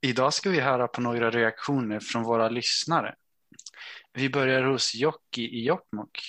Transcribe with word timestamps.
Idag 0.00 0.34
ska 0.34 0.50
vi 0.50 0.60
höra 0.60 0.88
på 0.88 1.00
några 1.00 1.30
reaktioner 1.30 2.00
från 2.00 2.22
våra 2.22 2.48
lyssnare. 2.48 3.14
Vi 4.12 4.30
börjar 4.30 4.62
hos 4.62 4.94
Jocki 4.94 5.42
i 5.42 5.64
Jokkmokk. 5.64 6.20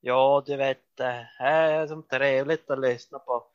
Ja, 0.00 0.42
du 0.46 0.56
vet, 0.56 0.82
det 0.96 1.28
här 1.38 1.72
är 1.72 1.86
som 1.86 2.02
trevligt 2.08 2.70
att 2.70 2.80
lyssna 2.80 3.18
på, 3.18 3.46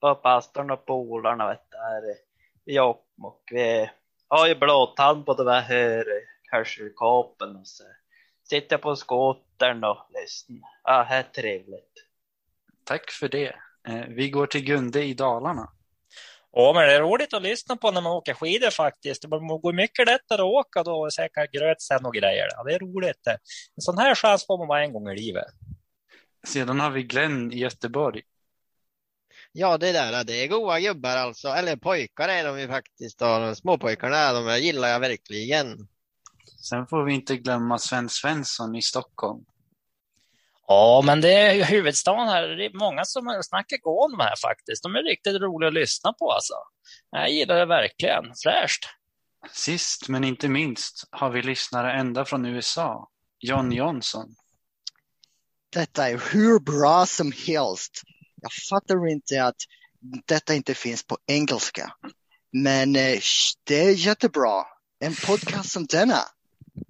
på 0.00 0.14
pastorn 0.14 0.70
och 0.70 0.86
polarna 0.86 1.48
vet 1.48 1.66
du, 1.70 1.76
här 1.76 2.02
i 2.64 2.74
Jokkmokk. 2.74 3.42
Vi 3.52 3.90
har 4.28 4.46
ju 4.46 4.54
blåtand 4.54 5.26
på 5.26 5.34
de 5.34 5.46
här 5.48 6.04
hörselkåpen 6.52 7.56
och 7.56 7.66
så 7.66 7.84
sitter 8.44 8.78
på 8.78 8.96
skotern 8.96 9.84
och 9.84 9.98
lyssnar. 10.22 10.60
Ja, 10.84 11.06
det 11.08 11.14
är 11.14 11.22
trevligt. 11.22 11.92
Tack 12.84 13.10
för 13.10 13.28
det. 13.28 13.56
Eh, 13.88 14.06
Vi 14.08 14.30
går 14.30 14.46
till 14.46 14.64
Gunde 14.64 15.04
i 15.04 15.14
Dalarna. 15.14 15.72
Ja, 16.58 16.72
men 16.72 16.88
det 16.88 16.94
är 16.94 17.00
roligt 17.00 17.34
att 17.34 17.42
lyssna 17.42 17.76
på 17.76 17.90
när 17.90 18.00
man 18.00 18.12
åker 18.12 18.34
skidor 18.34 18.70
faktiskt. 18.70 19.22
Det 19.22 19.28
går 19.28 19.72
mycket 19.72 20.06
lättare 20.06 20.42
att 20.42 20.46
åka 20.46 20.82
då 20.82 20.92
och 20.92 21.12
säkert 21.12 21.52
grötsen 21.52 22.06
och 22.06 22.14
grejer. 22.14 22.46
Ja, 22.50 22.64
det 22.64 22.74
är 22.74 22.78
roligt. 22.78 23.24
det. 23.24 23.30
En 23.76 23.82
sån 23.82 23.98
här 23.98 24.14
chans 24.14 24.46
får 24.46 24.58
man 24.58 24.68
bara 24.68 24.84
en 24.84 24.92
gång 24.92 25.08
i 25.08 25.16
livet. 25.16 25.44
Sedan 26.46 26.80
har 26.80 26.90
vi 26.90 27.02
Glenn 27.02 27.52
i 27.52 27.58
Göteborg. 27.58 28.22
Ja, 29.52 29.78
det 29.78 29.92
där 29.92 30.24
det 30.24 30.44
är 30.44 30.48
goa 30.48 30.80
gubbar 30.80 31.16
alltså. 31.16 31.48
Eller 31.48 31.76
pojkar 31.76 32.28
är 32.28 32.44
de 32.44 32.60
ju 32.60 32.68
faktiskt. 32.68 33.18
De 33.18 33.56
småpojkarna, 33.56 34.32
de 34.32 34.58
gillar 34.58 34.88
jag 34.88 35.00
verkligen. 35.00 35.88
Sen 36.68 36.86
får 36.86 37.04
vi 37.04 37.14
inte 37.14 37.36
glömma 37.36 37.78
Sven 37.78 38.08
Svensson 38.08 38.76
i 38.76 38.82
Stockholm. 38.82 39.44
Ja, 40.66 41.02
men 41.04 41.20
det 41.20 41.32
är 41.32 41.54
ju 41.54 41.64
huvudstaden 41.64 42.28
här. 42.28 42.48
Det 42.48 42.64
är 42.64 42.78
många 42.78 43.04
som 43.04 43.42
snackar 43.42 43.76
gå 43.76 44.04
om 44.04 44.20
här 44.20 44.34
faktiskt. 44.42 44.82
De 44.82 44.94
är 44.94 45.02
riktigt 45.02 45.40
roliga 45.40 45.68
att 45.68 45.74
lyssna 45.74 46.12
på 46.12 46.32
alltså. 46.32 46.54
Jag 47.10 47.30
gillar 47.30 47.58
det 47.58 47.66
verkligen. 47.66 48.24
Fräscht. 48.44 48.84
Sist 49.52 50.08
men 50.08 50.24
inte 50.24 50.48
minst 50.48 51.08
har 51.10 51.30
vi 51.30 51.42
lyssnare 51.42 51.92
ända 51.92 52.24
från 52.24 52.46
USA. 52.46 53.08
John 53.38 53.72
Johnson. 53.72 54.34
Detta 55.72 56.08
är 56.08 56.32
hur 56.32 56.60
bra 56.60 57.06
som 57.06 57.32
helst. 57.46 58.02
Jag 58.42 58.52
fattar 58.70 59.08
inte 59.08 59.44
att 59.44 59.56
detta 60.26 60.54
inte 60.54 60.74
finns 60.74 61.06
på 61.06 61.18
engelska. 61.26 61.92
Men 62.52 62.96
eh, 62.96 63.18
det 63.64 63.84
är 63.84 63.90
jättebra. 63.90 64.64
En 65.00 65.14
podcast 65.26 65.72
som 65.72 65.86
denna. 65.86 66.20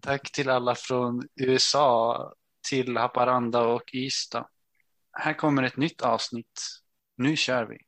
Tack 0.03 0.33
till 0.33 0.51
alla 0.51 0.75
från 0.75 1.29
USA 1.41 2.17
till 2.69 2.97
Haparanda 2.97 3.61
och 3.61 3.95
Ystad. 3.95 4.47
Här 5.13 5.35
kommer 5.35 5.63
ett 5.63 5.77
nytt 5.77 6.03
avsnitt. 6.03 6.61
Nu 7.17 7.37
kör 7.37 7.65
vi. 7.65 7.79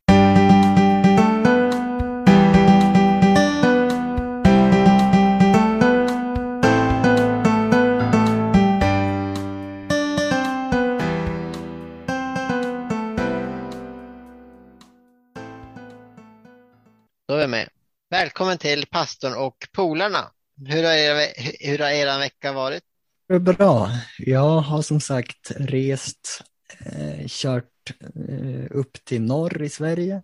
Då 17.28 17.34
är 17.34 17.38
vi 17.38 17.46
med. 17.46 17.68
Välkommen 18.10 18.58
till 18.58 18.86
pastorn 18.86 19.34
och 19.34 19.68
polarna. 19.72 20.32
Hur 20.66 20.84
har, 20.84 20.92
er 20.92 21.32
hur 21.60 21.78
har 21.78 21.90
er 21.90 22.18
vecka 22.18 22.52
varit? 22.52 22.87
Bra. 23.28 23.90
Jag 24.18 24.60
har 24.60 24.82
som 24.82 25.00
sagt 25.00 25.52
rest, 25.56 26.44
eh, 26.80 27.26
kört 27.26 27.90
eh, 28.28 28.66
upp 28.70 29.04
till 29.04 29.22
norr 29.22 29.62
i 29.62 29.68
Sverige 29.68 30.22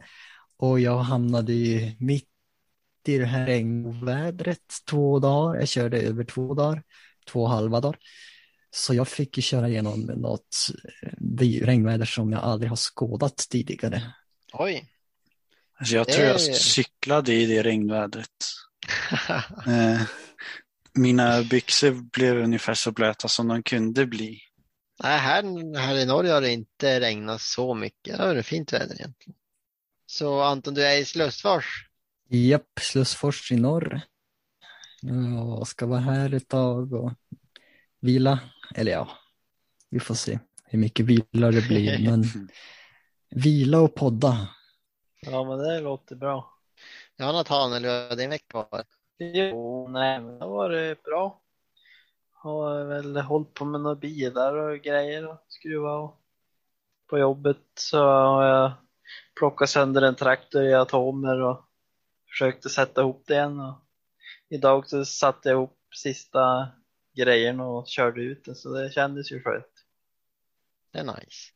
och 0.57 0.81
jag 0.81 0.99
hamnade 0.99 1.53
ju 1.53 1.97
mitt 1.99 2.29
i 3.07 3.19
det 3.19 3.27
här 3.27 3.47
regnvädret 3.47 4.59
två 4.91 5.19
dagar. 5.19 5.59
Jag 5.59 5.69
körde 5.69 6.01
över 6.01 6.25
två 6.25 6.55
dagar, 6.55 6.83
två 7.27 7.47
halva 7.47 7.81
dagar. 7.81 7.99
Så 8.71 8.95
jag 8.95 9.09
fick 9.09 9.37
ju 9.37 9.43
köra 9.43 9.69
igenom 9.69 10.01
något 10.01 10.57
eh, 11.03 11.67
regnväder 11.67 12.07
som 12.07 12.33
jag 12.33 12.43
aldrig 12.43 12.71
har 12.71 12.77
skådat 12.77 13.37
tidigare. 13.37 14.03
Oj. 14.53 14.91
Alltså 15.79 15.97
jag 15.97 16.07
Det 16.07 16.13
tror 16.13 16.27
jag 16.27 16.41
cyklade 16.41 17.35
i 17.35 17.47
det 17.47 17.63
regnvädret. 17.63 18.29
Eh, 19.67 20.01
Mina 20.95 21.43
byxor 21.43 21.91
blev 21.91 22.37
ungefär 22.37 22.75
så 22.75 22.93
blöta 22.93 23.29
som 23.29 23.49
de 23.49 23.63
kunde 23.63 24.07
bli. 24.07 24.41
Nej, 25.03 25.19
här, 25.19 25.77
här 25.79 25.97
i 25.97 26.07
Norge 26.07 26.33
har 26.33 26.41
det 26.41 26.53
inte 26.53 27.01
regnat 27.01 27.41
så 27.41 27.75
mycket. 27.75 28.19
Det 28.19 28.27
varit 28.27 28.47
fint 28.47 28.73
väder 28.73 28.95
egentligen. 28.95 29.37
Så 30.07 30.41
Anton, 30.41 30.75
du 30.75 30.85
är 30.87 30.99
i 30.99 31.05
Slussfors. 31.05 31.89
Japp, 32.29 32.81
Slussfors 32.81 33.53
i 33.53 33.57
norr. 33.57 34.01
Jag 35.01 35.67
ska 35.67 35.87
vara 35.87 36.01
här 36.01 36.35
ett 36.35 36.49
tag 36.49 36.93
och 36.93 37.13
vila. 38.01 38.41
Eller 38.75 38.93
ja, 38.93 39.09
vi 39.91 40.01
får 40.01 40.15
se 40.15 40.39
hur 40.65 40.79
mycket 40.79 41.07
vila 41.07 41.51
det 41.51 41.69
blir. 41.69 41.99
Men 42.11 42.25
vila 43.31 43.79
och 43.81 43.95
podda. 43.95 44.49
Ja, 45.21 45.45
men 45.45 45.59
det 45.59 45.81
låter 45.81 46.17
bra. 46.17 46.61
Jonathan, 47.19 47.73
eller 47.73 47.89
hur 47.89 48.09
har 48.09 48.17
din 48.17 48.31
vecka 48.31 48.67
varit? 48.71 48.87
Jo, 49.19 49.89
nej, 49.89 50.21
men 50.21 50.39
det 50.39 50.45
har 50.45 50.53
varit 50.53 51.03
bra. 51.03 51.41
Har 52.33 52.85
väl 52.85 53.17
hållit 53.17 53.55
på 53.55 53.65
med 53.65 53.81
några 53.81 53.97
bilar 53.97 54.55
och 54.55 54.79
grejer 54.79 55.27
och 55.29 55.45
skruva 55.49 55.93
och 55.93 56.21
på 57.07 57.19
jobbet 57.19 57.63
så 57.75 57.99
har 58.05 58.45
jag 58.45 58.73
plockat 59.39 59.71
sönder 59.71 60.03
en 60.03 60.15
traktor 60.15 60.63
i 60.65 60.75
atomer 60.75 61.41
och 61.41 61.65
försökte 62.29 62.69
sätta 62.69 63.01
ihop 63.01 63.25
det 63.27 63.35
igen 63.35 63.61
och 63.61 63.75
idag 64.49 64.89
så 64.89 65.05
satte 65.05 65.49
jag 65.49 65.57
ihop 65.57 65.79
sista 65.95 66.69
grejerna 67.17 67.67
och 67.67 67.89
körde 67.89 68.23
ut 68.23 68.45
den 68.45 68.55
så 68.55 68.73
det 68.73 68.93
kändes 68.93 69.33
ju 69.33 69.43
skönt. 69.43 69.85
Det 70.93 70.99
är 70.99 71.05
nice. 71.05 71.53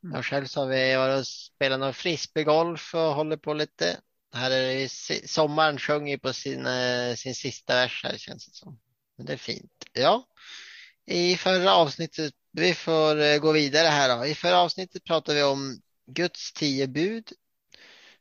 Jag 0.00 0.24
själv 0.24 0.46
så 0.46 0.60
har 0.60 0.68
vi 0.68 0.96
varit 0.96 1.20
och 1.20 1.26
spelat 1.26 1.80
någon 1.80 1.94
frisbeegolf 1.94 2.94
och 2.94 3.00
håller 3.00 3.36
på 3.36 3.54
lite. 3.54 4.00
Här 4.32 4.50
är 4.50 4.74
det 4.74 5.28
sommaren 5.28 5.78
sjunger 5.78 6.18
på 6.18 6.32
sin, 6.32 6.66
eh, 6.66 7.14
sin 7.14 7.34
sista 7.34 7.74
vers 7.74 8.04
här 8.04 8.18
känns 8.18 8.46
det 8.46 8.54
som. 8.54 8.80
Men 9.16 9.26
det 9.26 9.32
är 9.32 9.36
fint. 9.36 9.84
Ja, 9.92 10.26
i 11.06 11.36
förra 11.36 11.74
avsnittet, 11.74 12.34
vi 12.52 12.74
får 12.74 13.20
eh, 13.20 13.38
gå 13.38 13.52
vidare 13.52 13.88
här 13.88 14.16
då. 14.16 14.26
I 14.26 14.34
förra 14.34 14.58
avsnittet 14.58 15.04
pratade 15.04 15.38
vi 15.38 15.44
om 15.44 15.80
Guds 16.06 16.52
tio 16.52 16.86
bud 16.86 17.32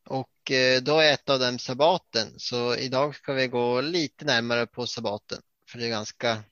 och 0.05 0.51
eh, 0.51 0.81
då 0.81 0.99
är 0.99 1.13
ett 1.13 1.29
av 1.29 1.39
dem 1.39 1.59
sabbaten. 1.59 2.33
Så 2.37 2.75
idag 2.75 3.15
ska 3.15 3.33
vi 3.33 3.47
gå 3.47 3.81
lite 3.81 4.25
närmare 4.25 4.67
på 4.67 4.87
sabbaten. 4.87 5.41
För 5.69 5.79
det 5.79 5.85
är 5.85 5.89
ganska, 5.89 6.43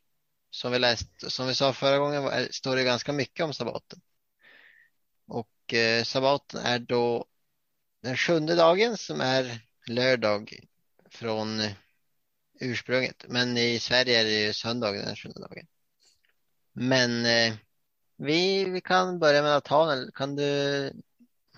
som 0.49 0.71
vi 0.71 0.79
läst, 0.79 1.31
som 1.31 1.47
vi 1.47 1.55
sa 1.55 1.73
förra 1.73 1.97
gången, 1.97 2.47
står 2.51 2.75
det 2.75 2.83
ganska 2.83 3.13
mycket 3.13 3.45
om 3.45 3.53
sabbaten. 3.53 4.01
Och 5.27 5.73
sabbaten 6.03 6.61
är 6.65 6.79
då 6.79 7.25
den 8.05 8.17
sjunde 8.17 8.55
dagen 8.55 8.97
som 8.97 9.21
är 9.21 9.59
lördag 9.87 10.59
från 11.09 11.61
ursprunget. 12.59 13.25
Men 13.27 13.57
i 13.57 13.79
Sverige 13.79 14.19
är 14.19 14.23
det 14.23 14.45
ju 14.45 14.53
söndagen 14.53 15.05
den 15.05 15.15
sjunde 15.15 15.39
dagen. 15.39 15.67
Men 16.73 17.25
eh, 17.25 17.53
vi, 18.17 18.69
vi 18.69 18.81
kan 18.81 19.19
börja 19.19 19.41
med 19.41 19.51
Nathanael. 19.51 20.11
Kan 20.13 20.35
du 20.35 20.91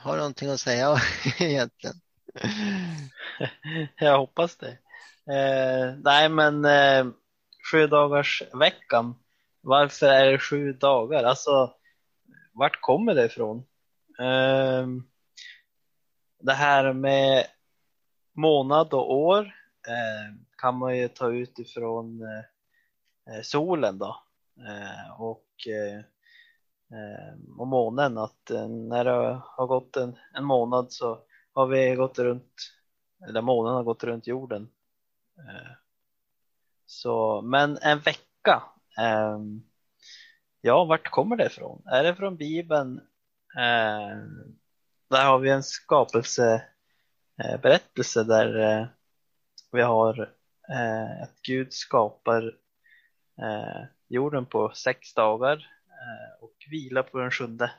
ha 0.03 0.15
någonting 0.15 0.49
att 0.49 0.59
säga 0.59 0.97
egentligen? 1.39 1.95
Jag 3.99 4.17
hoppas 4.17 4.57
det. 4.57 4.77
Eh, 5.33 5.95
nej, 6.03 6.29
men 6.29 6.65
eh, 6.65 7.05
sju 7.71 7.87
dagars 7.87 8.43
veckan. 8.53 9.15
Varför 9.61 10.07
är 10.07 10.31
det 10.31 10.39
sju 10.39 10.73
dagar? 10.73 11.23
Alltså, 11.23 11.73
vart 12.53 12.81
kommer 12.81 13.15
det 13.15 13.25
ifrån? 13.25 13.57
Eh, 14.19 14.87
det 16.47 16.53
här 16.53 16.93
med 16.93 17.45
månad 18.33 18.93
och 18.93 19.13
år 19.13 19.39
eh, 19.87 20.35
kan 20.57 20.77
man 20.77 20.97
ju 20.97 21.07
ta 21.07 21.31
ut 21.31 21.59
ifrån 21.59 22.21
eh, 22.21 23.35
eh 23.35 23.41
solen 23.41 23.97
då 23.97 24.23
eh, 24.67 25.21
och, 25.21 25.67
eh, 25.67 25.97
eh, 26.97 27.33
och 27.57 27.67
månen. 27.67 28.17
Att 28.17 28.49
eh, 28.51 28.67
när 28.67 29.05
det 29.05 29.41
har 29.43 29.67
gått 29.67 29.95
en, 29.97 30.17
en 30.33 30.43
månad 30.43 30.91
så 30.91 31.19
har 31.53 31.67
vi 31.67 31.95
gått 31.95 32.19
runt, 32.19 32.53
eller 33.27 33.41
månen 33.41 33.73
har 33.73 33.83
gått 33.83 34.03
runt 34.03 34.27
jorden. 34.27 34.69
Eh, 35.37 35.71
så, 36.85 37.41
men 37.41 37.77
en 37.77 37.99
vecka, 37.99 38.63
ja, 40.61 40.85
vart 40.85 41.09
kommer 41.09 41.35
det 41.37 41.45
ifrån? 41.45 41.81
Är 41.85 42.03
det 42.03 42.15
från 42.15 42.37
Bibeln? 42.37 43.01
Eh, 45.11 45.17
Där 45.17 45.25
har 45.25 45.39
vi 45.39 45.49
en 45.49 45.63
skapelseberättelse 45.63 48.23
där 48.23 48.59
eh, 48.59 48.87
vi 49.71 49.81
har 49.81 50.19
eh, 50.69 51.23
att 51.23 51.41
Gud 51.41 51.73
skapar 51.73 52.43
eh, 53.41 53.83
jorden 54.07 54.45
på 54.45 54.71
sex 54.75 55.13
dagar 55.13 55.57
eh, 55.87 56.43
och 56.43 56.53
vilar 56.71 57.03
på 57.03 57.19
den 57.19 57.31
sjunde. 57.31 57.71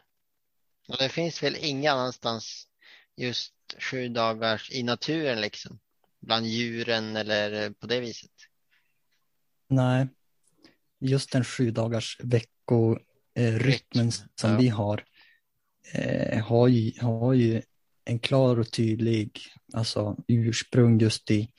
Och 0.88 0.96
det 0.98 1.08
finns 1.08 1.42
väl 1.42 1.56
ingen 1.60 1.92
annanstans 1.92 2.68
just 3.16 3.54
sju 3.78 4.08
dagar 4.08 4.62
i 4.70 4.82
naturen 4.82 5.40
liksom. 5.40 5.78
bland 6.20 6.46
djuren 6.46 7.16
eller 7.16 7.70
på 7.70 7.86
det 7.86 8.00
viset. 8.00 8.30
Nej, 9.68 10.08
just 10.98 11.32
den 11.32 11.44
sju 11.44 11.70
dagars 11.70 12.20
veckorytmen 12.20 14.12
som 14.12 14.50
ja. 14.50 14.58
vi 14.58 14.68
har 14.68 15.04
eh, 15.92 16.44
har, 16.44 16.68
ju, 16.68 16.92
har 17.00 17.34
ju 17.34 17.62
en 18.04 18.18
klar 18.18 18.60
och 18.60 18.70
tydlig 18.70 19.40
alltså, 19.72 20.16
ursprung 20.28 21.00
just 21.00 21.30
i, 21.30 21.50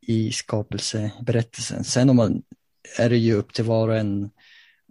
i 0.00 0.32
skapelseberättelsen. 0.32 1.84
Sen 1.84 2.10
om 2.10 2.16
man, 2.16 2.42
är 2.98 3.10
det 3.10 3.16
ju 3.16 3.34
upp 3.34 3.54
till 3.54 3.64
var 3.64 3.88
och 3.88 3.96
en 3.96 4.30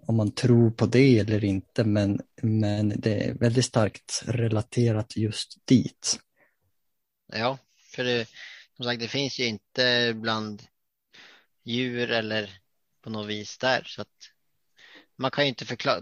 om 0.10 0.16
man 0.16 0.32
tror 0.32 0.72
på 0.72 0.86
det 0.86 1.20
eller 1.20 1.44
inte, 1.44 1.84
men, 1.84 2.22
men 2.42 2.90
det 2.90 3.24
är 3.24 3.34
väldigt 3.34 3.66
starkt 3.66 4.24
relaterat 4.26 5.18
just 5.18 5.66
dit. 5.66 6.20
Ja, 7.34 7.58
för 7.96 8.04
det, 8.04 8.28
som 8.76 8.86
sagt, 8.86 9.00
det 9.00 9.08
finns 9.08 9.40
ju 9.40 9.46
inte 9.46 10.14
bland 10.16 10.64
djur 11.64 12.12
eller 12.12 12.50
på 13.02 13.10
något 13.10 13.28
vis 13.28 13.58
där, 13.58 13.84
så 13.86 14.02
att 14.02 14.32
man 15.16 15.32
kan 15.32 15.44
ju 15.44 15.50
inte 15.50 15.66
förklara, 15.66 16.02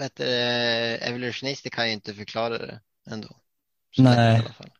vet 0.00 0.16
du, 0.16 0.24
evolutionister 0.24 1.70
kan 1.70 1.86
ju 1.86 1.92
inte 1.92 2.14
förklara 2.14 2.58
det 2.58 2.80
ändå. 3.10 3.28
Så 3.90 4.02
Nej. 4.02 4.32
lätt 4.32 4.42
i 4.42 4.46
alla 4.46 4.54
fall. 4.54 4.70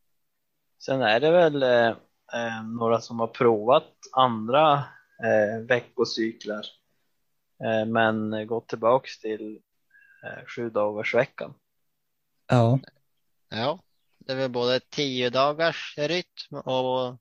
Sen 0.78 1.02
är 1.02 1.20
det 1.20 1.31
väl 1.31 1.62
eh, 1.62 1.88
eh, 2.32 2.64
några 2.78 3.00
som 3.00 3.20
har 3.20 3.26
provat 3.26 3.93
andra 4.12 4.75
eh, 5.25 5.61
veckocyklar 5.69 6.67
eh, 7.64 7.87
men 7.87 8.46
gått 8.46 8.69
tillbaks 8.69 9.20
till 9.20 9.61
eh, 10.25 10.46
sju 10.46 10.70
dagars 10.70 11.14
veckan. 11.14 11.55
Ja, 12.46 12.78
Ja, 13.49 13.78
det 14.19 14.32
är 14.32 14.37
väl 14.37 14.50
både 14.50 14.81
tio 14.81 15.31
dagars 15.31 15.94
rytm 15.99 16.56
och 16.56 17.16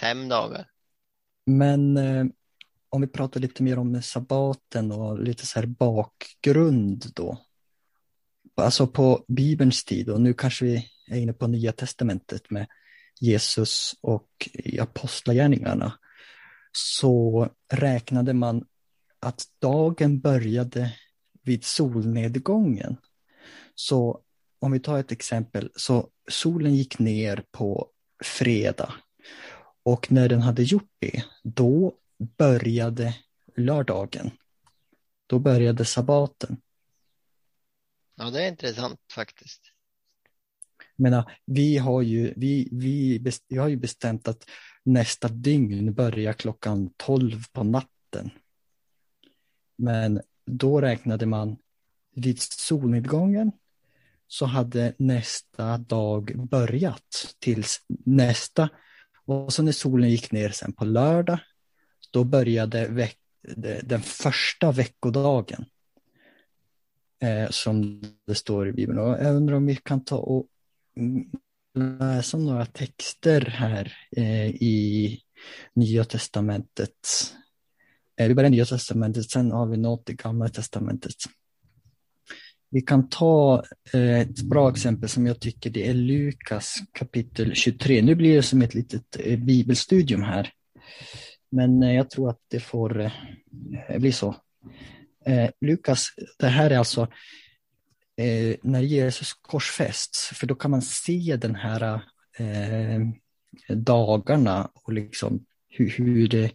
fem 0.00 0.28
dagar. 0.28 0.70
men 1.46 1.96
eh, 1.96 2.24
om 2.90 3.00
vi 3.00 3.06
pratar 3.06 3.40
lite 3.40 3.62
mer 3.62 3.78
om 3.78 4.02
sabbaten 4.02 4.92
och 4.92 5.22
lite 5.22 5.46
så 5.46 5.60
här 5.60 5.66
bakgrund 5.66 7.04
då. 7.14 7.38
Alltså 8.56 8.86
på 8.86 9.24
Bibelns 9.28 9.84
tid 9.84 10.10
och 10.10 10.20
nu 10.20 10.34
kanske 10.34 10.64
vi 10.64 10.86
är 11.10 11.18
inne 11.18 11.32
på 11.32 11.46
Nya 11.46 11.72
Testamentet 11.72 12.50
med 12.50 12.66
Jesus 13.20 13.94
och 14.00 14.28
i 14.52 14.80
Apostlagärningarna 14.80 15.98
så 16.72 17.48
räknade 17.72 18.34
man 18.34 18.64
att 19.20 19.42
dagen 19.58 20.20
började 20.20 20.92
vid 21.42 21.64
solnedgången. 21.64 22.96
Så 23.74 24.20
om 24.58 24.72
vi 24.72 24.80
tar 24.80 24.98
ett 24.98 25.12
exempel, 25.12 25.70
så 25.76 26.08
solen 26.30 26.74
gick 26.74 26.98
ner 26.98 27.44
på 27.50 27.88
fredag 28.24 28.94
och 29.82 30.12
när 30.12 30.28
den 30.28 30.42
hade 30.42 30.62
gjort 30.62 30.90
det, 30.98 31.24
då 31.42 31.94
började 32.18 33.16
lördagen. 33.56 34.30
Då 35.26 35.38
började 35.38 35.84
sabbaten. 35.84 36.56
Ja, 38.14 38.30
det 38.30 38.44
är 38.44 38.48
intressant 38.48 39.00
faktiskt. 39.14 39.72
Jag 40.96 41.02
menar, 41.02 41.32
vi 41.44 41.76
har 41.78 42.02
ju, 42.02 42.34
vi, 42.36 42.68
vi, 42.72 43.32
vi 43.48 43.56
har 43.56 43.68
ju 43.68 43.76
bestämt 43.76 44.28
att 44.28 44.44
nästa 44.82 45.28
dygn 45.28 45.94
börjar 45.94 46.32
klockan 46.32 46.90
12 46.96 47.42
på 47.52 47.64
natten. 47.64 48.30
Men 49.76 50.20
då 50.46 50.80
räknade 50.80 51.26
man 51.26 51.56
vid 52.14 52.42
solnedgången 52.42 53.52
så 54.28 54.46
hade 54.46 54.94
nästa 54.98 55.78
dag 55.78 56.48
börjat 56.48 57.34
tills 57.38 57.80
nästa. 57.88 58.68
Och 59.24 59.52
så 59.52 59.62
när 59.62 59.72
solen 59.72 60.10
gick 60.10 60.32
ner 60.32 60.48
sen 60.48 60.72
på 60.72 60.84
lördag, 60.84 61.38
då 62.10 62.24
började 62.24 62.88
veck, 62.88 63.18
den 63.82 64.00
första 64.00 64.72
veckodagen. 64.72 65.64
Eh, 67.22 67.50
som 67.50 68.02
det 68.26 68.34
står 68.34 68.68
i 68.68 68.72
Bibeln. 68.72 68.98
Och 68.98 69.08
jag 69.08 69.36
undrar 69.36 69.56
om 69.56 69.66
vi 69.66 69.76
kan 69.76 70.04
ta 70.04 70.16
och 70.16 70.46
läsa 71.74 72.38
några 72.38 72.66
texter 72.66 73.40
här 73.40 73.92
eh, 74.16 74.46
i 74.48 75.20
Nya 75.74 76.04
Testamentet. 76.04 76.92
Eh, 78.20 78.28
vi 78.28 78.34
börjar 78.34 78.48
i 78.48 78.50
Nya 78.50 78.64
Testamentet, 78.64 79.30
sen 79.30 79.50
har 79.50 79.66
vi 79.66 79.76
något 79.76 80.10
i 80.10 80.14
Gamla 80.14 80.48
Testamentet. 80.48 81.14
Vi 82.70 82.80
kan 82.80 83.08
ta 83.08 83.64
eh, 83.92 84.20
ett 84.20 84.42
bra 84.42 84.70
exempel 84.70 85.08
som 85.08 85.26
jag 85.26 85.40
tycker 85.40 85.70
det 85.70 85.88
är 85.88 85.94
Lukas 85.94 86.76
kapitel 86.92 87.54
23. 87.54 88.02
Nu 88.02 88.14
blir 88.14 88.36
det 88.36 88.42
som 88.42 88.62
ett 88.62 88.74
litet 88.74 89.16
eh, 89.20 89.38
bibelstudium 89.38 90.22
här. 90.22 90.52
Men 91.50 91.82
eh, 91.82 91.94
jag 91.94 92.10
tror 92.10 92.30
att 92.30 92.40
det 92.48 92.60
får 92.60 93.00
eh, 93.00 93.98
bli 93.98 94.12
så. 94.12 94.36
Eh, 95.26 95.50
Lukas, 95.60 96.08
det 96.38 96.48
här 96.48 96.70
är 96.70 96.78
alltså 96.78 97.08
när 98.62 98.80
Jesus 98.80 99.32
korsfästs, 99.32 100.28
för 100.28 100.46
då 100.46 100.54
kan 100.54 100.70
man 100.70 100.82
se 100.82 101.36
den 101.36 101.54
här 101.54 102.00
dagarna 103.68 104.70
och 104.74 104.92
liksom 104.92 105.44
hur, 105.68 105.90
hur, 105.90 106.28
det, 106.28 106.52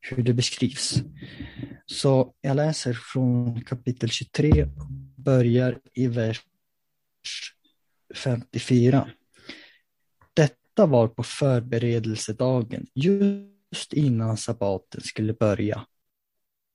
hur 0.00 0.22
det 0.22 0.32
beskrivs. 0.32 1.02
Så 1.86 2.34
jag 2.40 2.56
läser 2.56 2.92
från 2.92 3.64
kapitel 3.64 4.08
23, 4.10 4.66
börjar 5.16 5.78
i 5.94 6.06
vers 6.06 6.42
54. 8.14 9.10
Detta 10.34 10.86
var 10.86 11.08
på 11.08 11.22
förberedelsedagen, 11.22 12.86
just 12.94 13.49
just 13.72 13.92
innan 13.92 14.36
sabbaten 14.36 15.00
skulle 15.00 15.32
börja. 15.32 15.86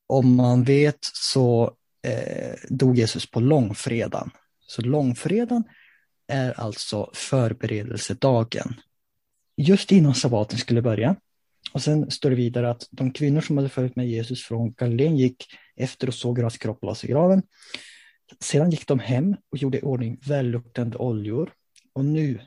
Om 0.08 0.36
man 0.36 0.64
vet 0.64 1.00
så 1.02 1.76
eh, 2.08 2.56
dog 2.70 2.98
Jesus 2.98 3.32
på 3.32 3.40
långfredagen. 3.40 4.32
Så 4.60 4.82
långfredagen 4.82 5.64
är 6.28 6.60
alltså 6.60 7.10
förberedelsedagen. 7.14 8.74
Just 9.58 9.92
innan 9.92 10.16
sabbaten 10.16 10.60
skulle 10.60 10.82
börja. 10.82 11.16
Och 11.74 11.82
sen 11.82 12.12
står 12.12 12.30
det 12.30 12.36
vidare 12.36 12.70
att 12.70 12.88
de 12.92 13.12
kvinnor 13.12 13.42
som 13.42 13.58
hade 13.58 13.70
följt 13.70 13.96
med 13.96 14.08
Jesus 14.08 14.44
från 14.44 14.74
Galileen 14.74 15.18
gick 15.18 15.46
efter 15.76 16.08
och 16.08 16.14
såg 16.14 16.38
hur 16.38 16.44
hans 16.44 16.58
kropp 16.58 16.84
lades 16.84 17.04
i 17.04 17.08
graven. 17.08 17.44
Sedan 18.40 18.72
gick 18.72 18.88
de 18.88 19.00
hem 19.00 19.36
och 19.52 19.58
gjorde 19.58 19.78
i 19.78 19.82
ordning 19.82 20.20
välluktande 20.28 20.98
oljor. 20.98 21.54
Och 21.94 22.06
nu, 22.06 22.40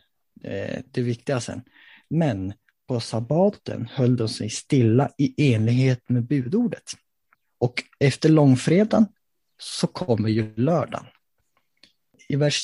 eh, 0.45 0.81
det 0.91 1.03
viktiga 1.03 1.41
sen, 1.41 1.63
men 2.11 2.53
på 2.89 3.01
sabbaten 3.01 3.89
höll 3.93 4.17
de 4.17 4.29
sig 4.29 4.51
stilla 4.51 5.11
i 5.19 5.55
enlighet 5.55 6.09
med 6.09 6.27
budordet. 6.27 6.93
Och 7.59 7.83
efter 7.99 8.29
långfredagen 8.29 9.07
så 9.59 9.87
kommer 9.87 10.29
ju 10.29 10.55
lördagen. 10.57 11.07
I 12.29 12.37
vers 12.37 12.63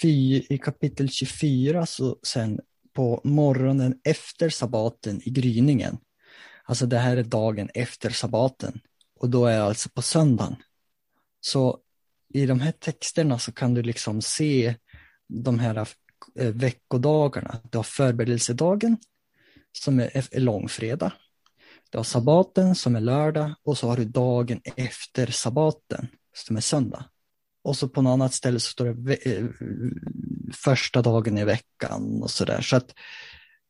24, 0.00 0.44
i 0.48 0.58
kapitel 0.58 1.08
24 1.08 1.86
så 1.86 2.18
sen 2.22 2.60
på 2.92 3.20
morgonen 3.24 4.00
efter 4.04 4.48
sabbaten 4.48 5.20
i 5.24 5.30
gryningen. 5.30 5.98
Alltså 6.64 6.86
det 6.86 6.98
här 6.98 7.16
är 7.16 7.22
dagen 7.22 7.70
efter 7.74 8.10
sabbaten 8.10 8.80
och 9.20 9.30
då 9.30 9.46
är 9.46 9.60
alltså 9.60 9.88
på 9.88 10.02
söndagen. 10.02 10.56
Så 11.40 11.78
i 12.34 12.46
de 12.46 12.60
här 12.60 12.72
texterna 12.72 13.38
så 13.38 13.52
kan 13.52 13.74
du 13.74 13.82
liksom 13.82 14.22
se 14.22 14.74
de 15.28 15.58
här 15.58 15.88
eh, 16.38 16.48
veckodagarna. 16.48 17.60
Du 17.70 17.78
har 17.78 17.82
förberedelsedagen 17.82 18.96
som 19.78 20.00
är, 20.00 20.40
långfredag. 20.40 21.12
Du 21.90 21.98
har 21.98 22.04
sabbaten 22.04 22.74
som 22.74 22.96
är 22.96 23.00
lördag 23.00 23.54
och 23.64 23.78
så 23.78 23.88
har 23.88 23.96
du 23.96 24.04
dagen 24.04 24.60
efter 24.76 25.26
sabbaten 25.26 26.08
som 26.36 26.56
är 26.56 26.60
söndag. 26.60 27.04
Och 27.64 27.76
så 27.76 27.88
på 27.88 28.02
något 28.02 28.10
annat 28.10 28.34
ställe 28.34 28.60
så 28.60 28.70
står 28.70 28.86
det 28.86 29.14
eh, 29.14 29.46
första 30.52 31.02
dagen 31.02 31.38
i 31.38 31.44
veckan 31.44 32.22
och 32.22 32.30
så 32.30 32.44
där. 32.44 32.60
Så 32.60 32.76
att 32.76 32.94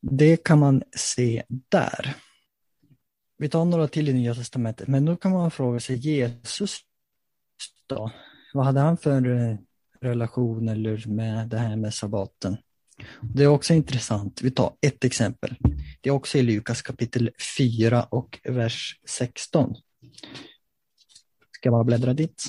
det 0.00 0.44
kan 0.44 0.58
man 0.58 0.82
se 0.96 1.42
där. 1.49 2.14
Vi 3.38 3.49
tar 3.49 3.64
några 3.64 3.88
till 3.88 4.08
i 4.08 4.12
Nya 4.12 4.34
Testamentet, 4.34 4.88
men 4.88 5.04
då 5.04 5.16
kan 5.16 5.32
man 5.32 5.50
fråga 5.50 5.80
sig 5.80 5.96
Jesus 5.96 6.78
då? 7.87 8.11
Vad 8.52 8.64
hade 8.64 8.80
han 8.80 8.96
för 8.96 9.28
eh, 9.28 9.56
relation 10.00 10.68
eller 10.68 11.06
med 11.06 11.49
det 11.49 11.58
här 11.58 11.76
med 11.76 11.94
sabbaten? 11.94 12.56
Det 13.23 13.43
är 13.43 13.47
också 13.47 13.75
intressant. 13.75 14.43
Vi 14.43 14.51
tar 14.51 14.73
ett 14.81 15.05
exempel. 15.05 15.57
Det 16.01 16.09
är 16.09 16.13
också 16.13 16.39
i 16.39 16.43
Lukas 16.43 16.83
kapitel 16.83 17.31
4 17.59 18.03
och 18.03 18.41
vers 18.45 19.01
16. 19.09 19.75
Ska 21.51 21.67
jag 21.69 21.73
bara 21.73 21.85
bläddra 21.85 22.15
dit. 22.15 22.45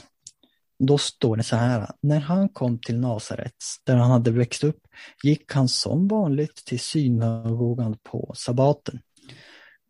Då 0.80 0.98
står 0.98 1.38
det 1.38 1.44
så 1.44 1.56
här. 1.56 1.90
När 2.02 2.20
han 2.20 2.50
kom 2.50 2.80
till 2.80 3.00
Nasaret, 3.00 3.56
där 3.84 3.96
han 3.96 4.12
hade 4.12 4.32
växt 4.32 4.64
upp, 4.64 4.80
gick 5.24 5.54
han 5.54 5.68
som 5.68 6.08
vanligt 6.08 6.56
till 6.56 6.80
synagogan 6.80 7.98
på 8.04 8.34
sabbaten. 8.36 9.00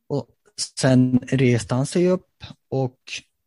Och 0.08 0.30
sen 0.80 1.20
reste 1.28 1.76
han 1.76 1.86
sig 1.86 2.08
upp 2.08 2.44
och 2.70 2.98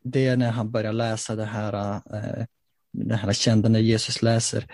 det 0.05 0.27
är 0.27 0.37
när 0.37 0.51
han 0.51 0.71
börjar 0.71 0.93
läsa 0.93 1.37
det 1.37 1.45
här, 1.45 1.95
eh, 1.95 2.45
det 2.93 3.17
här 3.17 3.33
kända 3.33 3.69
när 3.69 3.81
Jesus 3.81 4.23
läser 4.23 4.67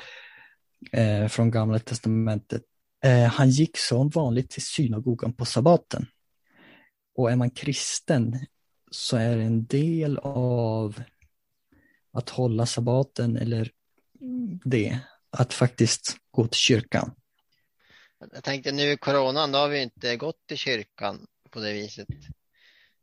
eh, 0.92 1.28
från 1.28 1.50
gamla 1.50 1.78
testamentet 1.78 2.62
Eh, 3.04 3.24
han 3.24 3.50
gick 3.50 3.78
som 3.78 4.08
vanligt 4.08 4.50
till 4.50 4.62
synagogan 4.62 5.32
på 5.32 5.44
sabbaten. 5.44 6.06
Och 7.14 7.30
är 7.30 7.36
man 7.36 7.50
kristen 7.50 8.46
så 8.90 9.16
är 9.16 9.38
en 9.38 9.66
del 9.66 10.18
av 10.18 11.02
att 12.12 12.30
hålla 12.30 12.66
sabbaten 12.66 13.36
eller 13.36 13.70
det, 14.64 14.98
att 15.30 15.52
faktiskt 15.52 16.16
gå 16.30 16.46
till 16.46 16.60
kyrkan. 16.60 17.14
Jag 18.32 18.44
tänkte 18.44 18.72
nu 18.72 18.82
i 18.82 18.96
coronan, 18.96 19.52
då 19.52 19.58
har 19.58 19.68
vi 19.68 19.82
inte 19.82 20.16
gått 20.16 20.46
till 20.46 20.58
kyrkan 20.58 21.26
på 21.50 21.60
det 21.60 21.72
viset. 21.72 22.08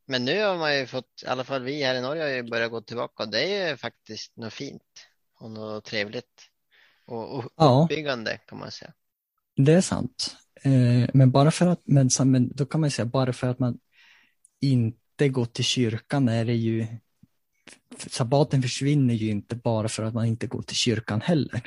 Men 0.06 0.26
nu 0.26 0.44
har 0.44 0.58
man 0.58 0.78
ju 0.78 0.86
fått, 0.86 1.24
i 1.24 1.28
alla 1.28 1.44
fall 1.44 1.64
vi 1.64 1.84
här 1.84 1.96
i 1.96 2.02
Norge 2.02 2.24
har 2.24 2.30
ju 2.30 2.44
börjat 2.44 2.72
gå 2.72 2.82
tillbaka 2.82 3.24
och 3.24 3.30
det 3.30 3.42
är 3.42 3.70
ju 3.70 3.78
faktiskt 3.78 4.38
något 4.38 4.54
fint 4.54 5.08
och 5.40 5.52
något 5.52 5.86
trevligt 5.86 6.51
och 7.12 7.38
och 7.38 7.54
Ja. 7.56 7.82
uppbyggande 7.86 8.38
kan 8.38 8.60
man 8.60 8.72
säga. 8.72 8.94
Det 9.56 9.74
är 9.74 9.82
sant. 9.82 10.36
Eh, 10.64 11.10
men 11.14 11.32
bara 11.32 11.52
för 11.52 11.68
att, 11.68 11.82
men, 11.84 12.10
då 12.56 12.66
kan 12.66 12.82
man 12.82 12.92
säga 12.92 13.06
bara 13.06 13.34
för 13.34 13.48
att 13.48 13.60
man 13.60 13.80
inte 14.62 15.30
går 15.30 15.46
till 15.46 15.64
kyrkan 15.64 16.30
är 16.30 16.46
det 16.46 16.54
ju, 16.54 16.88
sabbaten 18.08 18.62
försvinner 18.62 19.14
ju 19.14 19.30
inte 19.30 19.56
bara 19.56 19.90
för 19.90 20.04
att 20.04 20.14
man 20.14 20.26
inte 20.26 20.48
går 20.48 20.62
till 20.62 20.76
kyrkan 20.76 21.22
heller. 21.22 21.62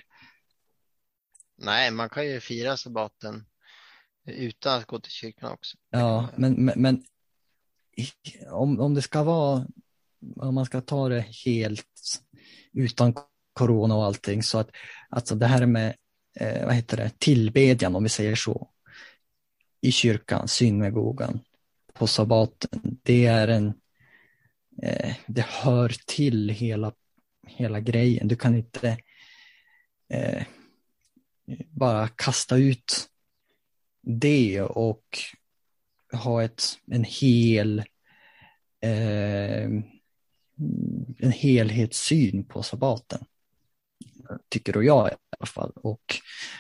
Nej, 1.57 1.91
man 1.91 2.09
kan 2.09 2.27
ju 2.27 2.41
fira 2.41 2.77
sabbaten 2.77 3.47
utan 4.27 4.79
att 4.79 4.87
gå 4.87 5.01
till 5.01 5.13
kyrkan 5.13 5.53
också. 5.53 5.77
Ja, 5.91 6.29
men, 6.37 6.65
men, 6.65 6.83
men 6.83 7.05
om, 8.51 8.81
om 8.81 8.95
det 8.95 9.03
ska 9.03 9.23
vara, 9.23 9.67
om 10.37 10.55
man 10.55 10.67
ska 10.67 10.81
ta 10.81 11.09
det 11.09 11.21
helt 11.45 12.23
utan 12.73 13.15
corona 13.55 13.97
och 13.97 14.05
allting, 14.05 14.43
så 14.43 14.59
att 14.59 14.71
alltså 15.09 15.35
det 15.35 15.47
här 15.47 15.67
med, 15.67 15.97
eh, 16.41 16.67
vad 16.67 16.75
heter 16.75 16.97
det, 16.97 17.11
tillbedjan 17.19 17.97
om 17.97 18.03
vi 18.03 18.09
säger 18.09 18.35
så, 18.35 18.71
i 19.81 19.93
kyrkan, 19.93 20.49
synagogan, 20.49 21.41
på 21.93 22.07
sabbaten, 22.07 22.99
det 23.03 23.27
är 23.27 23.49
en, 23.49 23.67
eh, 24.83 25.15
det 25.27 25.47
hör 25.49 25.95
till 26.07 26.49
hela, 26.49 26.93
hela 27.47 27.81
grejen. 27.81 28.29
Du 28.29 28.37
kan 28.37 28.55
inte 28.55 28.99
eh, 30.09 30.43
bara 31.71 32.09
kasta 32.09 32.57
ut 32.57 33.09
det 34.03 34.63
och 34.63 35.19
ha 36.13 36.43
ett, 36.43 36.63
en 36.87 37.05
hel 37.05 37.79
eh, 38.81 39.69
en 41.19 41.33
helhetssyn 41.33 42.45
på 42.45 42.63
sabbaten. 42.63 43.25
Tycker 44.49 44.73
då 44.73 44.83
jag 44.83 45.09
i 45.09 45.13
alla 45.39 45.47
fall. 45.47 45.73
Och 45.75 46.03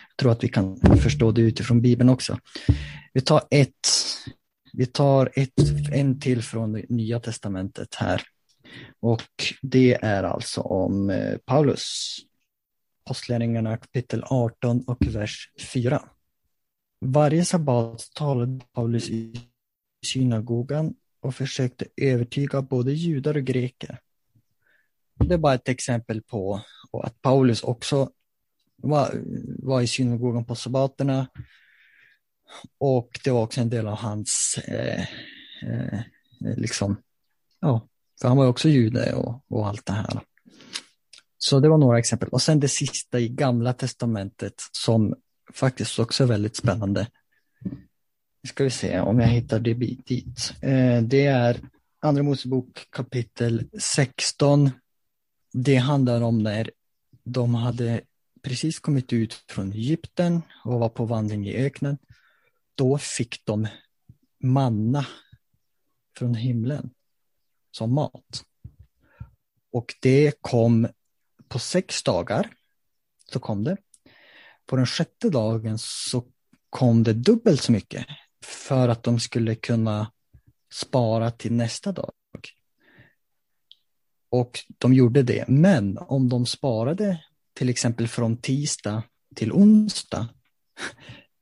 jag 0.09 0.17
tror 0.17 0.33
att 0.33 0.45
vi 0.45 0.49
kan 0.49 0.81
förstå 1.03 1.31
det 1.31 1.41
utifrån 1.41 1.81
Bibeln 1.81 2.09
också. 2.09 2.39
Vi 3.13 3.21
tar 3.21 3.43
ett, 3.51 3.89
vi 4.73 4.87
tar 4.87 5.31
ett, 5.35 5.53
en 5.93 6.21
till 6.21 6.43
från 6.43 6.73
det 6.73 6.85
Nya 6.89 7.21
Testamentet 7.21 7.95
här. 7.95 8.23
Och 9.01 9.23
det 9.63 9.95
är 9.95 10.23
alltså 10.23 10.61
om 10.61 11.11
eh, 11.11 11.37
Paulus. 11.37 12.17
Apostlagärningarna 13.07 13.77
kapitel 13.77 14.25
18 14.27 14.85
och 14.87 15.07
vers 15.07 15.51
4. 15.73 16.03
Varje 17.01 17.45
sabbat 17.45 18.11
talade 18.15 18.61
Paulus 18.73 19.11
i 19.11 19.41
synagogan 20.07 20.95
och 21.21 21.35
försökte 21.35 21.87
övertyga 21.97 22.63
både 22.63 22.93
judar 22.93 23.37
och 23.37 23.45
greker. 23.45 24.01
Det 25.15 25.35
är 25.35 25.39
bara 25.39 25.55
ett 25.55 25.69
exempel 25.69 26.23
på 26.23 26.61
att 27.03 27.23
Paulus 27.23 27.63
också 27.63 28.11
var, 28.77 29.23
var 29.59 29.81
i 29.81 29.87
synagogan 29.87 30.45
på 30.45 30.55
sabbaterna 30.55 31.27
och 32.79 33.21
det 33.25 33.31
var 33.31 33.43
också 33.43 33.61
en 33.61 33.71
del 33.71 33.89
av 33.89 33.97
hans, 33.97 34.59
eh, 34.65 35.01
eh, 35.63 36.01
liksom, 36.57 36.97
ja, 37.61 37.89
för 38.21 38.29
han 38.29 38.37
var 38.37 38.45
ju 38.45 38.51
också 38.51 38.69
jude 38.69 39.15
och, 39.15 39.45
och 39.49 39.69
allt 39.69 39.87
det 39.87 39.93
här. 39.93 40.21
Så 41.39 41.61
det 41.61 41.69
var 41.69 41.79
några 41.79 41.99
exempel. 41.99 42.29
Och 42.29 42.43
sen 42.43 42.61
det 42.61 42.69
sista 42.69 43.21
i 43.21 43.29
gamla 43.29 43.73
testamentet 43.73 44.55
som 44.73 45.15
faktiskt 45.53 45.99
också 45.99 46.25
är 46.25 46.29
väldigt 46.29 46.57
spännande. 46.57 47.07
Nu 48.43 48.49
ska 48.49 48.65
vi 48.65 48.71
se 48.71 49.01
om 49.01 49.21
jag 49.21 49.29
hittar 49.29 49.59
det 49.59 49.75
dit. 49.75 50.55
Eh, 50.61 51.03
det 51.03 51.27
är 51.27 51.61
Andra 52.01 52.23
Mosebok 52.23 52.87
kapitel 52.91 53.69
16. 53.81 54.71
Det 55.57 55.77
handlar 55.77 56.21
om 56.21 56.39
när 56.39 56.71
de 57.25 57.55
hade 57.55 58.01
precis 58.43 58.79
kommit 58.79 59.13
ut 59.13 59.45
från 59.49 59.73
Egypten 59.73 60.43
och 60.65 60.81
var 60.81 60.89
på 60.89 61.05
vandring 61.05 61.49
i 61.49 61.57
öknen. 61.57 61.99
Då 62.75 62.99
fick 62.99 63.45
de 63.45 63.67
manna 64.43 65.07
från 66.19 66.35
himlen 66.35 66.91
som 67.71 67.95
mat. 67.95 68.45
Och 69.73 69.95
det 70.01 70.33
kom 70.41 70.89
på 71.49 71.59
sex 71.59 72.03
dagar. 72.03 72.55
Så 73.33 73.41
kom 73.41 73.65
det. 73.65 73.77
På 74.67 74.77
den 74.77 74.87
sjätte 74.87 75.31
dagen 75.31 75.79
så 75.79 76.25
kom 76.71 77.03
det 77.03 77.13
dubbelt 77.13 77.63
så 77.63 77.73
mycket 77.73 78.07
för 78.45 78.89
att 78.89 79.03
de 79.03 79.21
skulle 79.21 79.55
kunna 79.55 80.13
spara 80.73 81.31
till 81.31 81.53
nästa 81.53 81.93
dag. 81.93 82.13
Och 84.35 84.61
de 84.79 84.95
gjorde 84.95 85.23
det. 85.23 85.49
Men 85.49 85.99
om 85.99 86.29
de 86.29 86.47
sparade 86.47 87.25
till 87.55 87.69
exempel 87.69 88.09
från 88.09 88.37
tisdag 88.37 89.03
till 89.35 89.53
onsdag, 89.53 90.29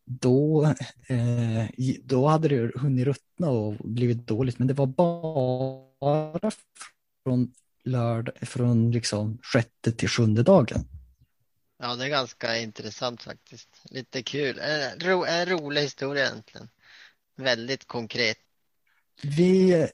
då, 0.04 0.64
eh, 1.06 1.66
då 2.04 2.26
hade 2.26 2.48
det 2.48 2.80
hunnit 2.80 3.06
ruttna 3.06 3.50
och 3.50 3.74
blivit 3.74 4.26
dåligt. 4.26 4.58
Men 4.58 4.68
det 4.68 4.74
var 4.74 4.86
bara 4.86 6.50
från 7.24 7.52
lördag, 7.84 8.34
från 8.42 8.90
liksom 8.90 9.38
sjätte 9.42 9.92
till 9.92 10.08
sjunde 10.08 10.42
dagen. 10.42 10.84
Ja, 11.78 11.96
det 11.96 12.04
är 12.04 12.08
ganska 12.08 12.58
intressant 12.58 13.22
faktiskt. 13.22 13.68
Lite 13.90 14.22
kul. 14.22 14.58
En, 14.58 15.00
ro, 15.00 15.24
en 15.24 15.46
rolig 15.46 15.82
historia 15.82 16.26
egentligen. 16.26 16.68
Väldigt 17.36 17.86
konkret. 17.86 18.38
Vi 19.22 19.88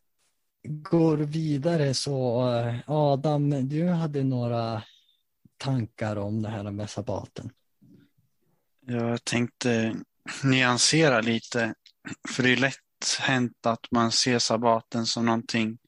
går 0.62 1.16
vidare 1.16 1.94
så 1.94 2.48
eh, 2.54 2.74
Adam, 2.86 3.68
du 3.68 3.88
hade 3.88 4.24
några 4.24 4.82
tankar 5.56 6.16
om 6.16 6.42
det 6.42 6.48
här 6.48 6.70
med 6.70 6.90
sabbaten. 6.90 7.50
Jag 8.80 9.24
tänkte 9.24 9.96
nyansera 10.44 11.20
lite. 11.20 11.74
För 12.28 12.42
det 12.42 12.52
är 12.52 12.56
lätt 12.56 13.18
hänt 13.20 13.66
att 13.66 13.90
man 13.90 14.12
ser 14.12 14.38
sabbaten 14.38 15.06
som 15.06 15.26
någonting 15.26 15.78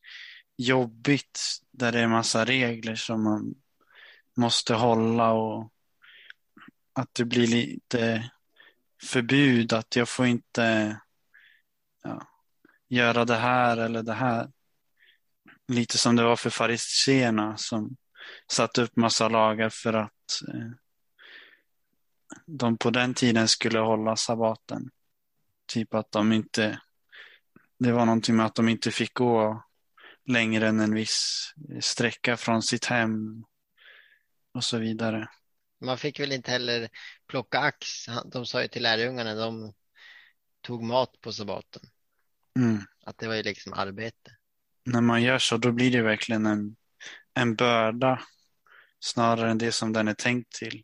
jobbigt 0.57 1.41
där 1.71 1.93
det 1.93 2.00
är 2.00 2.09
massa 2.09 2.45
regler 2.45 2.95
som 2.95 3.25
man 3.25 3.55
måste 4.37 4.75
hålla 4.75 5.33
och 5.33 5.73
att 6.93 7.15
det 7.15 7.25
blir 7.25 7.47
lite 7.47 8.31
förbud 9.03 9.73
att 9.73 9.97
jag 9.97 10.09
får 10.09 10.27
inte 10.27 10.97
ja, 12.03 12.27
göra 12.89 13.25
det 13.25 13.37
här 13.37 13.77
eller 13.77 14.03
det 14.03 14.15
här. 14.15 14.50
Lite 15.71 15.99
som 15.99 16.17
det 16.17 16.23
var 16.23 16.37
för 16.37 16.50
fariséerna 16.50 17.57
som 17.57 17.97
satte 18.53 18.83
upp 18.83 18.97
massa 18.97 19.29
lagar 19.29 19.69
för 19.69 19.93
att 19.93 20.43
eh, 20.49 20.71
de 22.47 22.79
på 22.79 22.91
den 22.91 23.15
tiden 23.15 23.49
skulle 23.49 23.79
hålla 23.79 24.17
sabbaten. 24.17 24.91
Typ 25.67 25.95
att 25.95 26.12
de 26.12 26.33
inte, 26.33 26.81
det 27.79 27.93
var 27.93 28.07
någonting 28.07 28.37
med 28.37 28.47
att 28.47 28.55
de 28.55 28.69
inte 28.69 28.91
fick 28.91 29.15
gå 29.15 29.65
längre 30.27 30.69
än 30.69 30.81
en 30.81 30.95
viss 30.95 31.53
sträcka 31.81 32.37
från 32.37 32.62
sitt 32.62 32.85
hem 32.85 33.45
och 34.55 34.65
så 34.65 34.79
vidare. 34.79 35.29
Man 35.81 35.99
fick 35.99 36.21
väl 36.21 36.33
inte 36.33 36.50
heller 36.50 36.89
plocka 37.27 37.59
ax. 37.59 37.87
De 38.25 38.47
sa 38.47 38.62
ju 38.62 38.69
till 38.69 38.83
lärjungarna, 38.83 39.35
de 39.35 39.73
tog 40.61 40.83
mat 40.83 41.21
på 41.21 41.33
sabbaten. 41.33 41.83
Mm. 42.57 42.79
Att 43.05 43.19
det 43.19 43.29
var 43.29 43.35
ju 43.35 43.43
liksom 43.43 43.73
arbete. 43.73 44.37
När 44.85 45.01
man 45.01 45.23
gör 45.23 45.39
så 45.39 45.57
då 45.57 45.73
blir 45.73 45.91
det 45.91 46.03
verkligen 46.03 46.47
en, 46.47 46.77
en 47.35 47.55
börda 47.55 48.21
snarare 49.01 49.51
än 49.51 49.59
det 49.59 49.73
som 49.73 49.93
den 49.93 50.09
är 50.09 50.15
tänkt 50.15 50.53
till. 50.53 50.83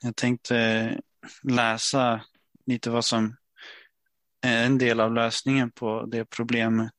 Jag 0.00 0.16
tänkte 0.16 1.00
läsa 1.42 2.24
lite 2.66 2.90
vad 2.90 3.04
som 3.04 3.36
är 4.40 4.66
en 4.66 4.78
del 4.78 5.00
av 5.00 5.14
lösningen 5.14 5.70
på 5.70 6.06
det 6.06 6.24
problemet 6.24 6.92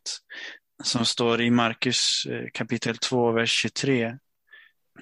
som 0.83 1.05
står 1.05 1.41
i 1.41 1.51
Markus 1.51 2.25
eh, 2.29 2.45
kapitel 2.53 2.97
2, 2.97 3.31
vers 3.31 3.51
23. 3.51 4.17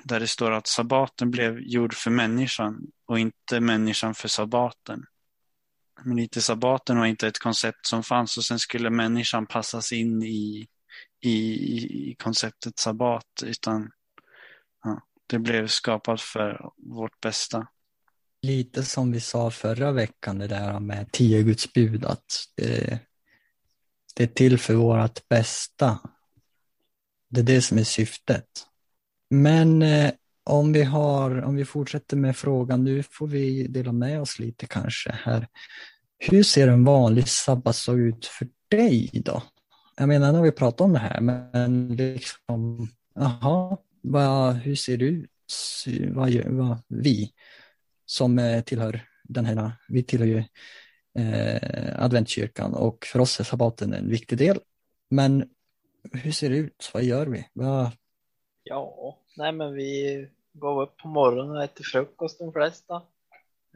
Där 0.03 0.19
det 0.19 0.27
står 0.27 0.51
att 0.51 0.67
sabbaten 0.67 1.31
blev 1.31 1.59
gjord 1.59 1.93
för 1.93 2.11
människan 2.11 2.81
och 3.05 3.19
inte 3.19 3.59
människan 3.59 4.15
för 4.15 4.27
sabbaten. 4.27 5.05
Men 6.03 6.17
lite 6.17 6.41
sabbaten 6.41 6.97
var 6.97 7.05
inte 7.05 7.27
ett 7.27 7.39
koncept 7.39 7.85
som 7.85 8.03
fanns 8.03 8.37
och 8.37 8.45
sen 8.45 8.59
skulle 8.59 8.89
människan 8.89 9.45
passas 9.45 9.91
in 9.91 10.23
i, 10.23 10.67
i, 11.25 12.11
i 12.11 12.15
konceptet 12.15 12.79
sabbat 12.79 13.43
utan 13.43 13.91
ja, 14.83 15.01
det 15.27 15.39
blev 15.39 15.67
skapat 15.67 16.21
för 16.21 16.71
vårt 16.77 17.21
bästa. 17.21 17.67
lite 18.41 18.83
som 18.83 19.11
vi 19.11 19.19
sa 19.19 19.51
förra 19.51 19.91
veckan, 19.91 20.37
det 20.37 20.47
där 20.47 20.79
med 20.79 21.11
tio 21.11 21.43
Guds 21.43 21.73
bud, 21.73 22.05
att 22.05 22.25
det, 22.55 22.99
det 24.15 24.23
är 24.23 24.27
till 24.27 24.59
för 24.59 24.73
vårt 24.73 25.27
bästa. 25.27 25.99
Det 27.29 27.39
är 27.39 27.43
det 27.43 27.61
som 27.61 27.77
är 27.77 27.83
syftet. 27.83 28.47
Men 29.29 29.81
eh, 29.81 30.11
om 30.43 30.73
vi 30.73 30.83
har, 30.83 31.41
om 31.41 31.55
vi 31.55 31.65
fortsätter 31.65 32.17
med 32.17 32.37
frågan, 32.37 32.83
nu 32.83 33.03
får 33.03 33.27
vi 33.27 33.67
dela 33.67 33.91
med 33.91 34.21
oss 34.21 34.39
lite 34.39 34.65
kanske 34.67 35.11
här. 35.11 35.47
Hur 36.17 36.43
ser 36.43 36.67
en 36.67 36.83
vanlig 36.83 37.27
sabbatsdag 37.27 37.99
ut 37.99 38.25
för 38.25 38.47
dig 38.69 39.09
då? 39.13 39.43
Jag 39.97 40.07
menar, 40.07 40.31
nu 40.31 40.37
har 40.37 40.45
vi 40.45 40.51
pratat 40.51 40.81
om 40.81 40.93
det 40.93 40.99
här, 40.99 41.21
men 41.21 41.95
liksom, 41.95 42.87
jaha, 43.15 43.77
vad, 44.01 44.55
hur 44.55 44.75
ser 44.75 44.97
det 44.97 45.05
ut? 45.05 45.29
Vad 46.09 46.29
gör 46.29 46.49
vad, 46.49 46.77
vi 46.87 47.33
som 48.05 48.39
eh, 48.39 48.63
tillhör 48.63 49.01
den 49.23 49.45
här, 49.45 49.71
vi 49.87 50.03
tillhör 50.03 50.27
ju 50.27 50.43
eh, 51.19 52.03
adventkyrkan 52.03 52.73
och 52.73 53.05
för 53.05 53.19
oss 53.19 53.39
är 53.39 53.43
sabbaten 53.43 53.93
en 53.93 54.09
viktig 54.09 54.37
del. 54.37 54.59
Men 55.09 55.49
hur 56.13 56.31
ser 56.31 56.49
det 56.49 56.57
ut? 56.57 56.91
Vad 56.93 57.03
gör 57.03 57.25
vi? 57.25 57.47
Vad... 57.53 57.91
Ja, 58.63 59.17
nej 59.37 59.51
men 59.51 59.73
vi 59.73 60.27
går 60.53 60.83
upp 60.83 60.97
på 60.97 61.07
morgonen 61.07 61.55
och 61.55 61.63
äter 61.63 61.83
frukost 61.83 62.39
de 62.39 62.53
flesta. 62.53 63.01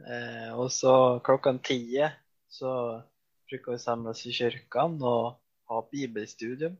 Eh, 0.08 0.58
och 0.58 0.72
så 0.72 1.20
klockan 1.24 1.58
tio 1.58 2.12
så 2.48 3.02
brukar 3.50 3.72
vi 3.72 3.78
samlas 3.78 4.26
i 4.26 4.32
kyrkan 4.32 5.02
och 5.02 5.39
ha 5.70 5.88
bibelstudium. 5.92 6.76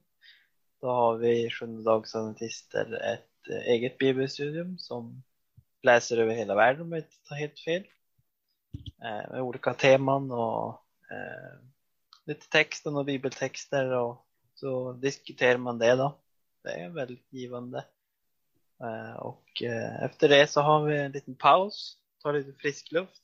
Då 0.81 0.87
har 0.87 1.17
vi 1.17 1.51
Sjunde 1.51 1.51
sjundedagsadventister 1.51 3.13
ett 3.13 3.49
eh, 3.51 3.73
eget 3.73 3.99
bibelstudium 3.99 4.79
som 4.79 5.23
läser 5.83 6.17
över 6.17 6.35
hela 6.35 6.55
världen 6.55 6.83
om 6.83 6.93
jag 6.93 6.99
inte 6.99 7.29
tar 7.29 7.37
helt 7.37 7.61
fel. 7.61 7.85
Eh, 9.03 9.31
med 9.31 9.41
olika 9.41 9.75
teman 9.75 10.31
och 10.31 10.85
eh, 11.11 11.59
lite 12.25 12.49
texten 12.49 12.97
och 12.97 13.05
bibeltexter 13.05 13.91
och 13.91 14.27
så 14.55 14.93
diskuterar 14.93 15.59
man 15.59 15.79
det 15.79 15.97
då. 15.97 16.19
Det 16.63 16.71
är 16.71 16.89
väldigt 16.89 17.33
givande. 17.33 17.85
Och 19.19 19.63
efter 20.03 20.29
det 20.29 20.47
så 20.47 20.61
har 20.61 20.85
vi 20.85 20.99
en 20.99 21.13
liten 21.13 21.35
paus, 21.35 21.99
tar 22.23 22.33
lite 22.33 22.53
frisk 22.53 22.93
luft. 22.93 23.23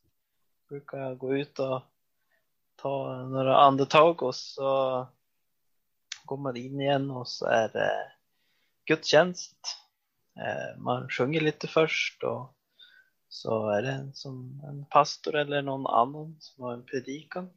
Brukar 0.69 1.15
gå 1.15 1.37
ut 1.37 1.59
och 1.59 1.83
ta 2.77 3.23
några 3.27 3.57
andetag 3.57 4.23
och 4.23 4.35
så 4.35 5.07
går 6.26 6.37
man 6.37 6.56
in 6.56 6.80
igen 6.80 7.11
och 7.11 7.28
så 7.28 7.47
är 7.47 7.68
det 7.68 8.12
gudstjänst. 8.85 9.59
Eh, 10.37 10.78
man 10.78 11.09
sjunger 11.09 11.40
lite 11.40 11.66
först 11.66 12.23
och 12.23 12.54
så 13.28 13.68
är 13.68 13.83
det 13.83 13.90
en, 13.90 14.14
som 14.14 14.62
en 14.68 14.85
pastor 14.85 15.35
eller 15.35 15.62
någon 15.62 15.87
annan 15.87 16.37
som 16.40 16.64
har 16.64 16.73
en 16.73 16.85
predikan. 16.85 17.50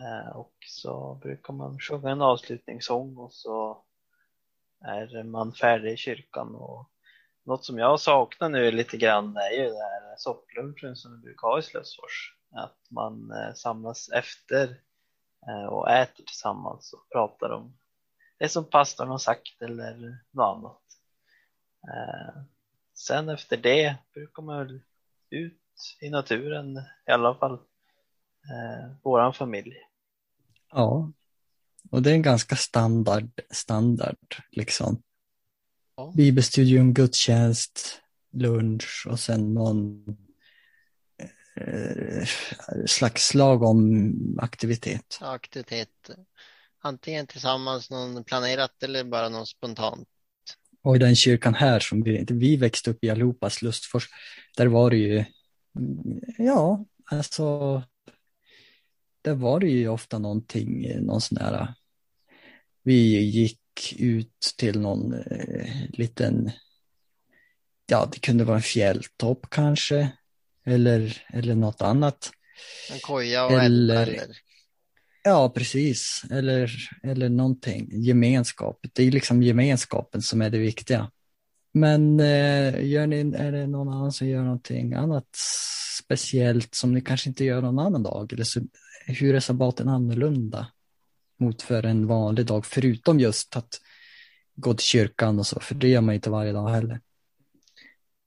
Eh, 0.00 0.36
och 0.36 0.54
så 0.66 1.18
brukar 1.22 1.52
man 1.52 1.78
sjunga 1.78 2.10
en 2.10 2.22
avslutningssång 2.22 3.16
och 3.16 3.32
så 3.32 3.84
är 4.80 5.22
man 5.22 5.52
färdig 5.52 5.92
i 5.92 5.96
kyrkan 5.96 6.54
och 6.54 6.90
något 7.44 7.64
som 7.64 7.78
jag 7.78 8.00
saknar 8.00 8.48
nu 8.48 8.70
lite 8.70 8.96
grann 8.96 9.36
är 9.36 9.50
ju 9.50 9.64
den 9.64 9.76
här 9.76 10.14
sopplunchen 10.16 10.96
som 10.96 11.12
vi 11.12 11.18
brukar 11.18 11.48
ha 11.48 11.58
i 11.58 11.62
Slösfors. 11.62 12.34
Att 12.50 12.78
man 12.90 13.30
eh, 13.30 13.54
samlas 13.54 14.08
efter 14.08 14.80
och 15.70 15.90
äter 15.90 16.24
tillsammans 16.24 16.92
och 16.92 17.08
pratar 17.08 17.50
om 17.50 17.78
det 18.38 18.48
som 18.48 18.64
pastorn 18.64 19.08
har 19.08 19.18
sagt 19.18 19.62
eller 19.62 20.18
något 20.30 20.56
annat. 20.56 20.82
Eh, 21.88 22.42
sen 22.94 23.28
efter 23.28 23.56
det 23.56 23.96
brukar 24.14 24.42
man 24.42 24.58
väl 24.58 24.80
ut 25.30 25.60
i 26.00 26.10
naturen 26.10 26.76
i 27.06 27.10
alla 27.10 27.34
fall 27.34 27.58
våran 29.02 29.34
familj. 29.34 29.74
Ja, 30.72 31.12
och 31.90 32.02
det 32.02 32.10
är 32.10 32.14
en 32.14 32.22
ganska 32.22 32.56
standard, 32.56 33.40
standard 33.50 34.36
liksom. 34.50 35.02
Ja. 35.96 36.12
Bibelstudium, 36.16 36.94
gudstjänst, 36.94 38.02
lunch 38.32 39.06
och 39.10 39.20
sen 39.20 39.54
någon 39.54 40.04
eh, 41.66 42.26
slags 42.86 43.34
lagom 43.34 44.12
aktivitet. 44.38 45.18
Aktivitet. 45.20 46.10
Antingen 46.80 47.26
tillsammans, 47.26 47.90
någon 47.90 48.24
planerat 48.24 48.82
eller 48.82 49.04
bara 49.04 49.28
någon 49.28 49.46
spontant. 49.46 50.08
Och 50.82 50.96
i 50.96 50.98
den 50.98 51.16
kyrkan 51.16 51.54
här 51.54 51.80
som 51.80 52.02
vi, 52.02 52.24
vi 52.28 52.56
växte 52.56 52.90
upp 52.90 53.04
i 53.04 53.10
allihopas 53.10 53.62
Lustfors, 53.62 54.08
där 54.56 54.66
var 54.66 54.90
det 54.90 54.96
ju, 54.96 55.24
ja, 56.38 56.84
alltså, 57.04 57.82
där 59.22 59.34
var 59.34 59.60
det 59.60 59.68
ju 59.68 59.88
ofta 59.88 60.18
någonting, 60.18 61.00
någon 61.00 61.20
sån 61.20 61.38
här, 61.38 61.74
vi 62.82 63.20
gick 63.20 63.60
ut 63.98 64.54
till 64.58 64.80
någon 64.80 65.14
eh, 65.14 65.90
liten, 65.92 66.50
ja 67.86 68.08
det 68.12 68.20
kunde 68.20 68.44
vara 68.44 68.56
en 68.56 68.62
fjälltopp 68.62 69.50
kanske, 69.50 70.12
eller, 70.64 71.22
eller 71.32 71.54
något 71.54 71.82
annat. 71.82 72.30
En 72.92 72.98
koja 72.98 73.46
och 73.46 73.52
eller, 73.52 74.06
eller? 74.06 74.36
Ja, 75.24 75.50
precis. 75.50 76.22
Eller, 76.30 76.72
eller 77.02 77.28
någonting. 77.28 77.88
Gemenskap. 77.92 78.78
Det 78.92 79.02
är 79.02 79.10
liksom 79.10 79.42
gemenskapen 79.42 80.22
som 80.22 80.42
är 80.42 80.50
det 80.50 80.58
viktiga. 80.58 81.10
Men 81.74 82.20
eh, 82.20 82.84
gör 82.84 83.06
ni, 83.06 83.34
är 83.36 83.52
det 83.52 83.66
någon 83.66 83.88
annan 83.88 84.12
som 84.12 84.28
gör 84.28 84.42
någonting 84.42 84.94
annat 84.94 85.28
speciellt 86.02 86.74
som 86.74 86.94
ni 86.94 87.00
kanske 87.00 87.28
inte 87.28 87.44
gör 87.44 87.60
någon 87.60 87.78
annan 87.78 88.02
dag? 88.02 88.32
Eller 88.32 88.44
så, 88.44 88.60
hur 89.06 89.34
är 89.34 89.40
sabbaten 89.40 89.88
annorlunda? 89.88 90.66
mot 91.42 91.62
för 91.62 91.82
en 91.82 92.06
vanlig 92.06 92.46
dag, 92.46 92.66
förutom 92.66 93.20
just 93.20 93.56
att 93.56 93.80
gå 94.54 94.74
till 94.74 94.86
kyrkan 94.86 95.38
och 95.38 95.46
så, 95.46 95.60
för 95.60 95.74
det 95.74 95.88
gör 95.88 96.00
man 96.00 96.14
inte 96.14 96.30
varje 96.30 96.52
dag 96.52 96.68
heller. 96.68 97.00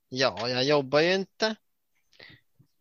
Ja, 0.10 0.50
jag 0.50 0.64
jobbar 0.64 1.00
ju 1.00 1.14
inte 1.14 1.56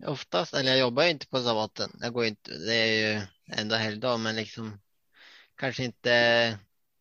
oftast, 0.07 0.55
eller 0.55 0.71
jag 0.71 0.79
jobbar 0.79 1.03
ju 1.03 1.11
inte 1.11 1.27
på 1.27 1.41
sabbaten. 1.41 1.91
Jag 2.01 2.13
går 2.13 2.25
inte, 2.25 2.59
det 2.59 2.75
är 2.75 3.13
ju 3.13 3.27
enda 3.47 3.77
helgdag, 3.77 4.21
men 4.21 4.37
liksom 4.37 4.81
kanske 5.57 5.85
inte 5.85 6.59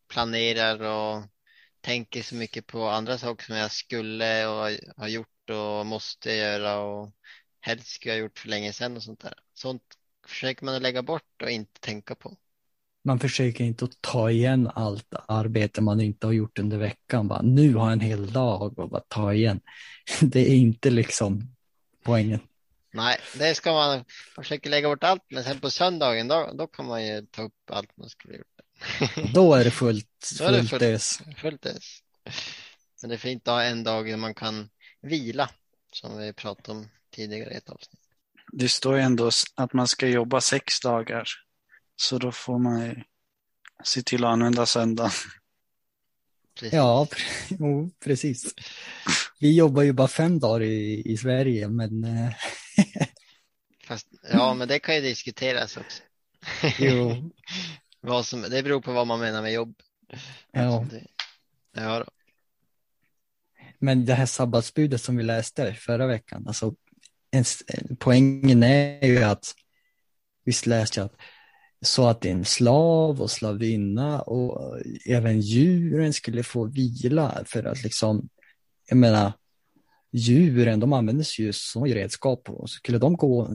planerar 0.08 0.82
och 0.82 1.23
tänker 1.82 2.21
så 2.21 2.36
mycket 2.36 2.67
på 2.67 2.88
andra 2.88 3.17
saker 3.17 3.45
som 3.45 3.56
jag 3.56 3.71
skulle 3.71 4.47
och 4.47 4.71
har 4.97 5.08
gjort 5.08 5.49
och 5.49 5.86
måste 5.86 6.32
göra 6.32 6.77
och 6.79 7.12
helst 7.60 7.88
skulle 7.88 8.13
jag 8.13 8.19
ha 8.19 8.23
gjort 8.23 8.39
för 8.39 8.49
länge 8.49 8.73
sedan 8.73 8.97
och 8.97 9.03
sånt 9.03 9.19
där. 9.19 9.34
Sånt 9.53 9.84
försöker 10.27 10.65
man 10.65 10.75
att 10.75 10.82
lägga 10.82 11.01
bort 11.03 11.41
och 11.41 11.51
inte 11.51 11.79
tänka 11.79 12.15
på 12.15 12.38
man 13.03 13.19
försöker 13.19 13.63
inte 13.63 13.86
att 13.86 14.01
ta 14.01 14.32
igen 14.32 14.69
allt 14.75 15.13
arbete 15.27 15.82
man 15.82 16.01
inte 16.01 16.27
har 16.27 16.34
gjort 16.34 16.60
under 16.60 16.77
veckan. 16.77 17.27
Bara, 17.27 17.41
nu 17.41 17.73
har 17.73 17.86
jag 17.86 17.93
en 17.93 17.99
hel 17.99 18.32
dag 18.32 18.79
och 18.79 18.89
bara 18.89 19.01
ta 19.08 19.34
igen. 19.34 19.62
Det 20.21 20.51
är 20.51 20.56
inte 20.56 20.89
liksom 20.89 21.56
poängen. 22.03 22.39
Nej, 22.93 23.19
det 23.36 23.56
ska 23.56 23.73
man 23.73 24.06
försöka 24.36 24.69
lägga 24.69 24.89
bort 24.89 25.03
allt, 25.03 25.23
men 25.29 25.43
sen 25.43 25.60
på 25.60 25.69
söndagen 25.69 26.27
då, 26.27 26.51
då 26.53 26.67
kan 26.67 26.86
man 26.86 27.06
ju 27.06 27.25
ta 27.25 27.41
upp 27.41 27.71
allt 27.71 27.97
man 27.97 28.10
skulle 28.10 28.38
gjort. 28.38 28.47
Då 29.34 29.53
är 29.53 29.63
det 29.63 29.71
fullt, 29.71 30.08
fullt, 30.38 30.69
fullt 30.69 30.82
ös. 30.82 31.21
Fullt 31.38 31.65
ös. 31.65 31.99
Men 33.01 33.10
det 33.10 33.15
är 33.15 33.17
fint 33.17 33.47
att 33.47 33.53
ha 33.53 33.63
en 33.63 33.84
dag 33.84 34.10
där 34.10 34.17
man 34.17 34.34
kan 34.34 34.69
vila, 35.01 35.49
som 35.93 36.17
vi 36.17 36.34
pratade 36.34 36.77
om 36.77 36.89
tidigare 37.12 37.53
i 37.53 37.58
ett 37.58 37.69
avsnitt. 37.69 37.99
Det 38.51 38.69
står 38.69 38.95
ju 38.95 39.01
ändå 39.01 39.32
att 39.56 39.73
man 39.73 39.88
ska 39.88 40.08
jobba 40.08 40.41
sex 40.41 40.79
dagar 40.79 41.27
så 41.95 42.17
då 42.17 42.32
får 42.32 42.60
man 42.60 43.03
se 43.84 44.01
till 44.01 44.23
att 44.23 44.32
använda 44.32 44.65
söndagen. 44.65 45.12
Precis. 46.60 46.73
Ja, 46.73 47.08
precis. 48.03 48.53
Vi 49.39 49.56
jobbar 49.56 49.84
ju 49.84 49.93
bara 49.93 50.08
fem 50.08 50.39
dagar 50.39 50.62
i, 50.62 51.01
i 51.06 51.17
Sverige, 51.17 51.67
men... 51.67 52.06
Eh, 53.84 53.88
Fast, 53.88 54.08
ja, 54.32 54.54
men 54.54 54.67
det 54.67 54.80
kan 54.80 54.96
ju 54.96 55.02
diskuteras 55.02 55.78
också. 55.78 56.04
Jo. 56.80 57.32
vad 58.02 58.26
som, 58.26 58.41
det 58.41 58.63
beror 58.63 58.82
på 58.82 58.91
vad 58.91 59.08
man 59.08 59.19
menar 59.19 59.41
med 59.41 59.54
jobb. 59.54 59.76
Ja. 60.52 60.86
Det, 60.91 61.08
ja 61.72 62.00
då. 62.00 62.06
Men 63.80 64.06
det 64.06 64.13
här 64.13 64.26
sabbatsbudet 64.26 65.02
som 65.02 65.17
vi 65.17 65.24
läste 65.24 65.74
förra 65.74 66.08
veckan, 66.08 66.48
alltså 66.48 66.76
en, 67.32 67.43
poängen 68.00 68.63
är 68.63 69.08
ju 69.08 69.24
att 69.24 69.56
visst 70.46 70.65
läste 70.65 71.00
jag 71.00 71.06
att 71.06 71.15
så 71.82 72.08
att 72.08 72.26
en 72.26 72.46
slav 72.46 73.22
och 73.22 73.32
slavinna 73.32 74.22
och 74.22 74.82
även 75.06 75.41
djuren 75.41 76.13
skulle 76.13 76.43
få 76.43 76.65
vila 76.65 77.43
för 77.46 77.63
att 77.63 77.84
liksom, 77.84 78.30
jag 78.89 78.98
menar, 78.98 79.32
djuren 80.13 80.80
de 80.80 80.93
användes 80.93 81.39
ju 81.39 81.54
som 81.54 81.86
redskap 81.86 82.49
och 82.49 82.69
skulle 82.69 82.97
de 82.97 83.17
gå 83.17 83.47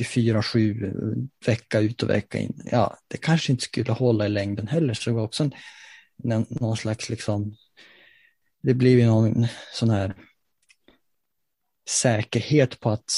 24-7 0.00 1.28
vecka 1.46 1.80
ut 1.80 2.02
och 2.02 2.10
vecka 2.10 2.38
in, 2.38 2.62
ja, 2.64 2.96
det 3.08 3.16
kanske 3.16 3.52
inte 3.52 3.64
skulle 3.64 3.92
hålla 3.92 4.26
i 4.26 4.28
längden 4.28 4.68
heller, 4.68 4.94
så 4.94 5.10
det 5.10 5.16
var 5.16 5.22
också 5.22 5.42
en, 5.44 6.46
någon 6.48 6.76
slags 6.76 7.08
liksom, 7.08 7.56
det 8.62 8.74
blir 8.74 8.98
ju 8.98 9.06
någon 9.06 9.46
sån 9.72 9.90
här 9.90 10.14
säkerhet 11.88 12.80
på 12.80 12.90
att 12.90 13.10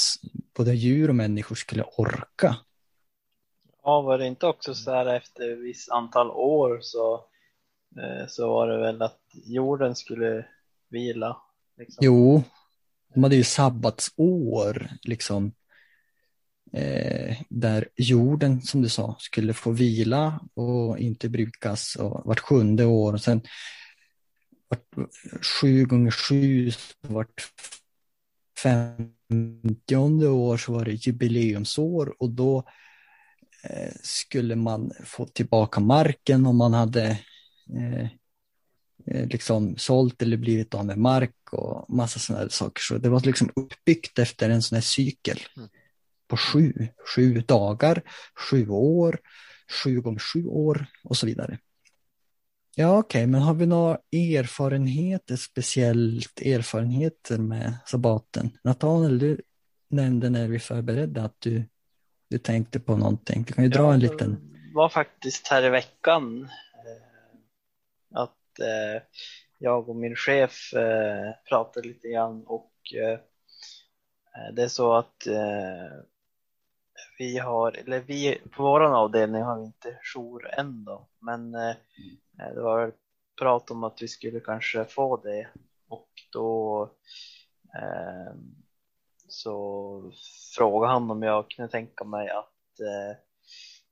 både 0.57 0.73
djur 0.73 1.09
och 1.09 1.15
människor 1.15 1.55
skulle 1.55 1.83
orka. 1.83 2.55
Ja, 3.83 4.01
var 4.01 4.17
det 4.17 4.27
inte 4.27 4.47
också 4.47 4.73
så 4.73 4.91
här 4.91 5.05
efter 5.05 5.51
ett 5.51 5.59
visst 5.59 5.91
antal 5.91 6.31
år 6.31 6.79
så, 6.81 7.13
eh, 8.01 8.27
så 8.27 8.49
var 8.49 8.67
det 8.67 8.77
väl 8.77 9.01
att 9.01 9.21
jorden 9.45 9.95
skulle 9.95 10.45
vila? 10.89 11.37
Liksom. 11.77 11.97
Jo, 12.05 12.43
de 13.13 13.23
hade 13.23 13.35
ju 13.35 13.43
sabbatsår, 13.43 14.89
liksom, 15.01 15.51
eh, 16.73 17.37
där 17.49 17.87
jorden, 17.95 18.61
som 18.61 18.81
du 18.81 18.89
sa, 18.89 19.15
skulle 19.19 19.53
få 19.53 19.71
vila 19.71 20.39
och 20.53 20.99
inte 20.99 21.29
brukas 21.29 21.95
och 21.95 22.21
vart 22.25 22.39
sjunde 22.39 22.85
år. 22.85 23.13
Och 23.13 23.21
sen 23.21 23.41
vart 24.67 25.09
sju 25.61 25.85
gånger 25.85 26.11
sju, 26.11 26.71
vart 27.01 27.51
femtionde 28.63 30.29
år 30.29 30.57
så 30.57 30.73
var 30.73 30.85
det 30.85 31.07
jubileumsår 31.07 32.21
och 32.21 32.29
då 32.29 32.63
eh, 33.63 33.91
skulle 34.01 34.55
man 34.55 34.91
få 35.05 35.25
tillbaka 35.25 35.79
marken 35.79 36.45
om 36.45 36.57
man 36.57 36.73
hade 36.73 37.05
eh, 37.77 38.07
liksom 39.13 39.77
sålt 39.77 40.21
eller 40.21 40.37
blivit 40.37 40.73
av 40.73 40.85
med 40.85 40.97
mark 40.97 41.35
och 41.51 41.89
massa 41.95 42.19
sådana 42.19 42.49
saker. 42.49 42.81
Så 42.81 42.97
det 42.97 43.09
var 43.09 43.19
liksom 43.21 43.49
uppbyggt 43.55 44.19
efter 44.19 44.49
en 44.49 44.61
sån 44.61 44.75
här 44.75 44.81
cykel 44.81 45.39
Mm. 45.57 45.69
på 46.27 46.37
sju, 46.37 46.73
sju 47.15 47.41
dagar, 47.47 48.01
sju 48.49 48.69
år, 48.69 49.19
sju 49.83 50.01
gånger 50.01 50.19
sju 50.19 50.45
år 50.45 50.85
och 51.03 51.17
så 51.17 51.25
vidare. 51.25 51.59
Ja, 52.75 52.97
okej, 52.97 53.27
men 53.27 53.41
har 53.41 53.53
vi 53.53 53.65
några 53.65 53.97
erfarenheter, 54.11 55.35
speciellt 55.35 56.41
erfarenheter 56.41 57.37
med 57.37 57.73
sabbaten? 57.85 58.57
Nathanael, 58.63 59.19
du 59.19 59.41
nämnde 59.89 60.29
när 60.29 60.47
vi 60.47 60.59
förberedde 60.59 61.23
att 61.23 61.35
du, 61.39 61.63
du 62.29 62.37
tänkte 62.37 62.79
på 62.79 62.97
någonting. 62.97 63.43
Du 63.47 63.53
kan 63.53 63.63
ju 63.63 63.69
dra 63.69 63.79
Ja, 63.83 63.93
en 63.93 63.99
det 63.99 64.11
liten. 64.11 64.37
var 64.73 64.89
faktiskt 64.89 65.47
här 65.47 65.63
i 65.65 65.69
veckan 65.69 66.43
eh, 66.43 66.49
eh, 68.61 69.01
jag 69.57 69.89
och 69.89 69.95
min 69.95 70.15
chef 70.15 70.73
eh, 70.73 71.33
pratade 71.49 71.87
lite 71.87 72.07
grann 72.07 72.43
och 72.47 72.73
eh, 72.95 73.19
eh, 74.35 74.53
det 74.53 74.63
är 74.63 74.67
så 74.67 74.93
att 74.93 75.27
eh, 75.27 75.99
vi 77.17 77.37
har, 77.37 77.71
eller 77.71 77.99
vi 77.99 78.41
på 78.51 78.63
vår 78.63 78.81
avdelning 78.81 79.41
har 79.41 79.59
vi 79.59 79.65
inte 79.65 79.99
jour 80.13 80.49
än 80.59 80.85
då, 80.85 81.07
men 81.19 81.55
eh, 81.55 81.69
eh, 82.39 82.53
det 82.53 82.61
var 82.61 82.93
prat 83.39 83.71
om 83.71 83.83
att 83.83 84.01
vi 84.01 84.07
skulle 84.07 84.39
kanske 84.39 84.85
få 84.85 85.17
det 85.17 85.47
och 85.89 86.09
då 86.31 86.83
eh, 87.75 88.33
så 89.27 90.11
frågade 90.57 90.93
han 90.93 91.11
om 91.11 91.23
jag 91.23 91.49
kunde 91.49 91.71
tänka 91.71 92.03
mig 92.03 92.29
att 92.29 92.79
eh, 92.79 93.17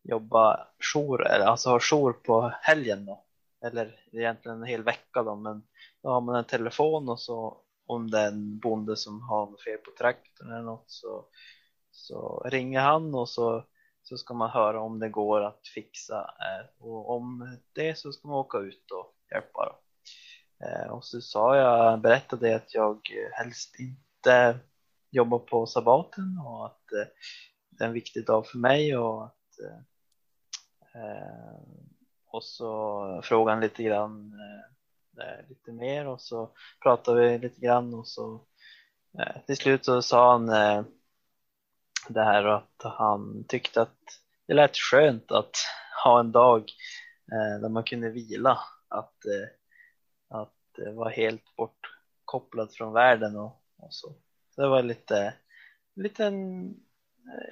jobba 0.04 0.68
jour, 0.94 1.28
eller 1.28 1.46
alltså 1.46 1.70
ha 1.70 1.80
jour 1.80 2.14
på 2.14 2.54
helgen 2.62 3.06
då. 3.06 3.27
Eller 3.62 4.00
egentligen 4.12 4.58
en 4.58 4.68
hel 4.68 4.84
vecka 4.84 5.24
då, 5.24 5.36
men 5.36 5.64
då 6.04 6.10
har 6.10 6.22
man 6.22 6.36
en 6.36 6.44
telefon 6.44 7.10
och 7.10 7.20
så 7.20 7.64
om 7.86 8.12
det 8.12 8.20
är 8.20 8.28
en 8.28 8.60
bonde 8.60 8.98
som 8.98 9.22
har 9.22 9.46
något 9.46 9.64
fel 9.64 9.78
på 9.78 9.92
traktorn 9.98 10.52
eller 10.52 10.62
något 10.62 10.92
så, 10.92 11.26
så 11.92 12.44
ringer 12.46 12.80
han 12.80 13.16
och 13.16 13.30
så, 13.30 13.66
så 14.04 14.18
ska 14.18 14.34
man 14.34 14.50
höra 14.50 14.82
om 14.82 15.00
det 15.00 15.10
går 15.10 15.42
att 15.42 15.68
fixa 15.68 16.18
eh, 16.20 16.86
och 16.86 17.10
om 17.10 17.58
det 17.74 17.98
så 17.98 18.12
ska 18.12 18.28
man 18.28 18.38
åka 18.38 18.58
ut 18.58 18.92
och 18.92 19.16
hjälpa 19.32 19.66
då. 19.66 19.80
Eh, 20.66 20.88
och 20.92 21.06
så 21.06 21.22
sa 21.22 21.58
jag, 21.58 22.02
berättade 22.02 22.56
att 22.56 22.74
jag 22.74 23.00
helst 23.32 23.76
inte 23.80 24.60
jobbar 25.12 25.40
på 25.40 25.66
sabbaten 25.66 26.42
och 26.46 26.66
att 26.66 26.92
eh, 26.92 27.08
det 27.70 27.84
är 27.84 27.88
en 27.88 27.94
viktig 27.94 28.26
dag 28.26 28.48
för 28.48 28.58
mig 28.58 28.98
och 28.98 29.26
att 29.26 29.34
och 32.28 32.44
så 32.44 33.22
frågade 33.24 33.52
han 33.52 33.64
lite 33.64 33.84
grann 33.84 34.34
eh, 34.34 35.28
eh, 35.28 35.50
lite 35.50 35.72
mer 35.72 36.08
och 36.08 36.22
så 36.22 36.52
pratade 36.84 37.22
vi 37.22 37.38
lite 37.38 37.62
grann 37.62 37.94
och 37.94 38.08
så 38.08 38.46
eh, 39.20 39.42
till 39.46 39.58
slut 39.58 39.86
så 39.86 40.02
sa 40.02 40.32
han 40.32 40.50
eh, 40.50 40.84
det 42.10 42.24
här 42.24 42.44
att 42.44 42.82
han 42.84 43.44
tyckte 43.48 43.82
att 43.82 43.98
det 44.48 44.54
lät 44.54 44.78
skönt 44.78 45.32
att 45.32 45.56
ha 46.04 46.20
en 46.20 46.32
dag 46.32 46.60
eh, 47.32 47.62
där 47.62 47.70
man 47.70 47.84
kunde 47.84 48.10
vila 48.10 48.60
att, 48.88 49.26
eh, 49.26 49.48
att 50.30 50.94
vara 50.96 51.10
helt 51.10 51.56
bortkopplad 51.56 52.74
från 52.74 52.94
världen 52.94 53.36
och, 53.36 53.62
och 53.78 53.94
så. 53.94 54.16
så 54.56 54.62
det 54.62 54.68
var 54.68 54.84
lite 54.84 55.34
liten 55.96 56.76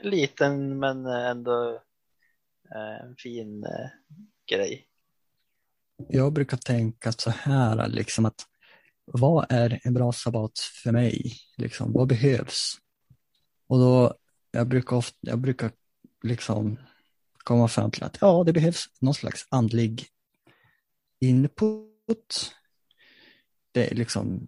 liten 0.04 0.80
men 0.80 1.06
ändå 1.06 1.82
en 2.72 3.16
fin 3.18 3.64
eh, 3.64 3.90
grej. 4.52 4.88
Jag 6.10 6.34
brukar 6.34 6.58
tänka 6.58 7.12
så 7.12 7.30
här, 7.30 7.88
liksom 7.88 8.26
att 8.26 8.46
vad 9.06 9.46
är 9.50 9.80
en 9.84 9.94
bra 9.94 10.12
sabbat 10.12 10.60
för 10.60 10.92
mig? 10.92 11.34
Liksom, 11.58 11.94
vad 11.94 12.08
behövs? 12.08 12.78
Och 13.68 13.80
då, 13.80 14.14
jag 14.52 14.68
brukar, 14.68 14.96
ofta, 14.96 15.18
jag 15.22 15.40
brukar 15.40 15.72
liksom 16.24 16.80
komma 17.38 17.68
fram 17.68 17.92
till 17.92 18.04
att 18.04 18.18
ja, 18.22 18.44
det 18.44 18.54
behövs 18.54 18.86
någon 19.02 19.14
slags 19.14 19.48
andlig 19.50 20.08
input. 21.20 22.56
Det 23.72 23.92
är 23.92 23.96
liksom 23.96 24.48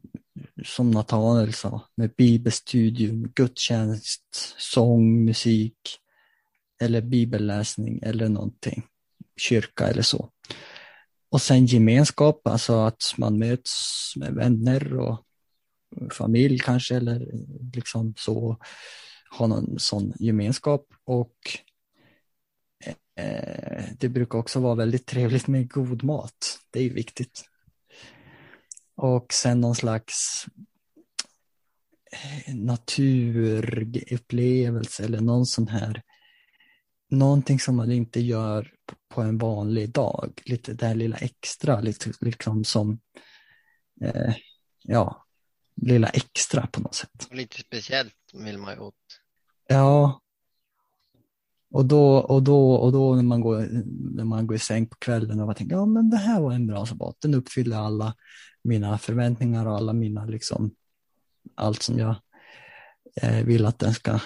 som 0.65 0.91
Nathanael 0.91 1.53
sa, 1.53 1.81
med 1.95 2.13
bibelstudium, 2.17 3.31
gudstjänst, 3.35 4.55
sång, 4.57 5.25
musik 5.25 5.99
eller 6.81 7.01
bibelläsning 7.01 7.99
eller 8.03 8.29
någonting, 8.29 8.83
kyrka 9.37 9.87
eller 9.87 10.01
så. 10.01 10.29
Och 11.29 11.41
sen 11.41 11.65
gemenskap, 11.65 12.47
alltså 12.47 12.73
att 12.73 13.13
man 13.17 13.39
möts 13.39 14.13
med 14.15 14.33
vänner 14.33 14.99
och 14.99 15.23
familj 16.11 16.59
kanske 16.59 16.95
eller 16.95 17.27
liksom 17.73 18.13
så, 18.17 18.57
ha 19.37 19.47
någon 19.47 19.79
sån 19.79 20.13
gemenskap 20.19 20.85
och 21.03 21.35
eh, 23.19 23.83
det 23.99 24.09
brukar 24.09 24.39
också 24.39 24.59
vara 24.59 24.75
väldigt 24.75 25.05
trevligt 25.05 25.47
med 25.47 25.71
god 25.71 26.03
mat. 26.03 26.59
Det 26.71 26.79
är 26.79 26.83
ju 26.83 26.93
viktigt. 26.93 27.43
Och 28.95 29.33
sen 29.33 29.61
någon 29.61 29.75
slags 29.75 30.45
eh, 32.11 32.55
naturupplevelse 32.55 35.03
eller 35.03 35.21
någon 35.21 35.45
sån 35.45 35.67
här 35.67 36.03
någonting 37.09 37.59
som 37.59 37.75
man 37.75 37.91
inte 37.91 38.19
gör 38.19 38.73
på 39.09 39.21
en 39.21 39.37
vanlig 39.37 39.89
dag. 39.89 40.41
Lite 40.45 40.73
det 40.73 40.85
här 40.85 40.95
lilla 40.95 41.17
extra, 41.17 41.81
lite 41.81 42.13
liksom 42.21 42.63
som 42.63 42.99
eh, 44.01 44.33
ja, 44.83 45.25
lilla 45.81 46.07
extra 46.07 46.67
på 46.67 46.81
något 46.81 46.95
sätt. 46.95 47.27
Lite 47.31 47.59
speciellt 47.59 48.15
vill 48.33 48.57
man 48.57 48.73
ju 48.73 48.79
åt. 48.79 48.95
Ja. 49.67 50.21
Och 51.71 51.85
då, 51.85 52.17
och 52.17 52.43
då, 52.43 52.71
och 52.71 52.91
då 52.91 53.15
när, 53.15 53.23
man 53.23 53.41
går, 53.41 53.67
när 54.15 54.23
man 54.23 54.47
går 54.47 54.55
i 54.55 54.59
säng 54.59 54.87
på 54.87 54.95
kvällen 54.99 55.39
och 55.39 55.45
man 55.45 55.55
tänker 55.55 55.75
ja 55.75 55.85
men 55.85 56.09
det 56.09 56.17
här 56.17 56.41
var 56.41 56.51
en 56.51 56.67
bra 56.67 56.85
sabbat, 56.85 57.15
den 57.21 57.33
uppfyller 57.33 57.77
alla 57.77 58.15
mina 58.63 58.97
förväntningar 58.97 59.65
och 59.65 59.75
alla 59.75 59.93
mina 59.93 60.25
liksom 60.25 60.75
allt 61.55 61.83
som 61.83 61.99
jag 61.99 62.15
eh, 63.21 63.45
vill 63.45 63.65
att 63.65 63.79
den 63.79 63.93
ska 63.93 64.19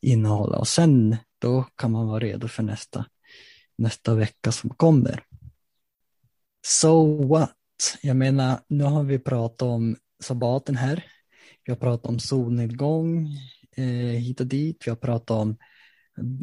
innehålla. 0.00 0.58
Och 0.58 0.68
sen 0.68 1.16
då 1.38 1.62
kan 1.76 1.92
man 1.92 2.06
vara 2.06 2.20
redo 2.20 2.48
för 2.48 2.62
nästa, 2.62 3.04
nästa 3.78 4.14
vecka 4.14 4.52
som 4.52 4.70
kommer. 4.70 5.22
So 6.66 7.26
what? 7.26 7.54
Jag 8.02 8.16
menar, 8.16 8.60
nu 8.68 8.84
har 8.84 9.02
vi 9.02 9.18
pratat 9.18 9.62
om 9.62 9.96
sabbaten 10.22 10.76
här. 10.76 11.04
Vi 11.64 11.72
har 11.72 11.76
pratat 11.76 12.06
om 12.06 12.18
solnedgång 12.18 13.28
eh, 13.76 13.84
hit 14.18 14.40
och 14.40 14.46
dit. 14.46 14.82
Vi 14.86 14.90
har 14.90 14.96
pratat 14.96 15.30
om 15.30 15.56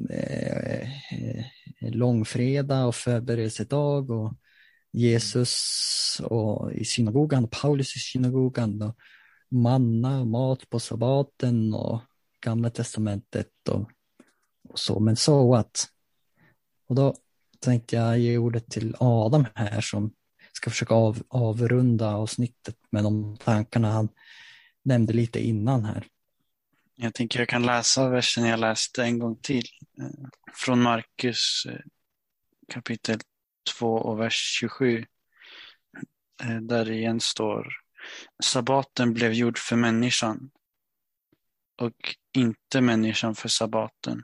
eh, 0.09 0.81
eh 0.81 1.45
långfredag 1.81 2.87
och 2.87 2.95
förberedelsedag 2.95 4.11
och 4.11 4.33
Jesus 4.91 6.21
och 6.23 6.73
i 6.73 6.85
synagogan, 6.85 7.47
Paulus 7.47 7.95
i 7.95 7.99
synagogan 7.99 8.81
och 8.81 8.95
manna 9.51 10.19
och 10.19 10.27
mat 10.27 10.69
på 10.69 10.79
sabbaten 10.79 11.73
och 11.73 12.01
gamla 12.41 12.69
testamentet 12.69 13.69
och, 13.69 13.89
så. 14.79 14.99
Men 14.99 15.15
så 15.15 15.51
what? 15.51 15.87
Och 16.87 16.95
då 16.95 17.15
tänkte 17.59 17.95
jag 17.95 18.19
ge 18.19 18.37
ordet 18.37 18.71
till 18.71 18.95
Adam 18.99 19.45
här 19.55 19.81
som 19.81 20.11
ska 20.53 20.69
försöka 20.69 20.93
av, 20.93 21.23
avrunda 21.27 22.15
avsnittet 22.15 22.77
med 22.89 23.03
de 23.03 23.37
tankarna 23.37 23.91
han 23.91 24.09
nämnde 24.83 25.13
lite 25.13 25.39
innan 25.39 25.85
här. 25.85 26.07
Jag 26.95 27.13
tänker 27.13 27.39
jag 27.39 27.49
kan 27.49 27.65
läsa 27.65 28.09
versen 28.09 28.45
jag 28.45 28.59
läste 28.59 29.03
en 29.03 29.19
gång 29.19 29.35
till. 29.35 29.65
Eh, 29.99 30.29
från 30.53 30.81
Markus 30.81 31.65
eh, 31.69 31.79
kapitel 32.73 33.19
2 33.77 33.95
och 33.95 34.19
vers 34.19 34.57
27. 34.59 35.05
Eh, 36.43 36.57
där 36.61 36.91
igen 36.91 37.19
står 37.19 37.67
Sabbaten 38.43 39.13
blev 39.13 39.33
gjord 39.33 39.57
för 39.57 39.75
människan. 39.75 40.51
och 41.81 42.15
inte 42.33 42.81
människan 42.81 43.35
för 43.35 43.49
sabbaten. 43.49 44.23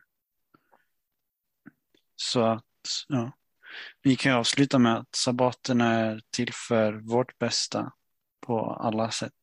Så 2.21 2.41
att, 2.41 2.63
ja. 3.07 3.31
Vi 4.01 4.15
kan 4.15 4.33
avsluta 4.33 4.79
med 4.79 4.97
att 4.97 5.15
sabbaten 5.15 5.81
är 5.81 6.21
till 6.31 6.53
för 6.53 6.93
vårt 6.93 7.37
bästa 7.37 7.91
på 8.39 8.59
alla 8.59 9.11
sätt. 9.11 9.33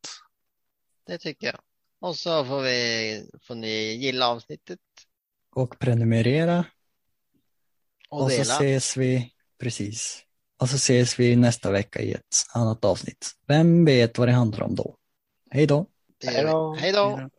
Det 1.06 1.18
tycker 1.18 1.46
jag. 1.46 1.60
Och 2.00 2.16
så 2.16 2.44
får, 2.44 2.62
vi, 2.62 3.30
får 3.42 3.54
ni 3.54 3.92
gilla 3.94 4.28
avsnittet 4.28 4.78
Och 5.54 5.78
prenumerera. 5.78 6.64
och, 8.08 8.22
Och 8.22 8.32
så 8.32 8.42
ses 8.42 8.96
vi, 8.96 9.32
precis. 9.58 10.22
Och 10.60 10.68
så 10.68 10.76
ses 10.76 11.20
vi 11.20 11.36
nästa 11.36 11.70
vecka 11.70 12.00
i 12.00 12.12
ett 12.12 12.36
annat 12.54 12.84
avsnitt. 12.84 13.30
Vem 13.46 13.84
vet 13.84 14.18
vad 14.18 14.28
det 14.28 14.32
handlar 14.32 14.62
om 14.62 14.74
då. 14.74 14.96
Hej 15.50 15.66
då! 15.66 15.86
Hej 16.78 16.92
då. 16.92 17.30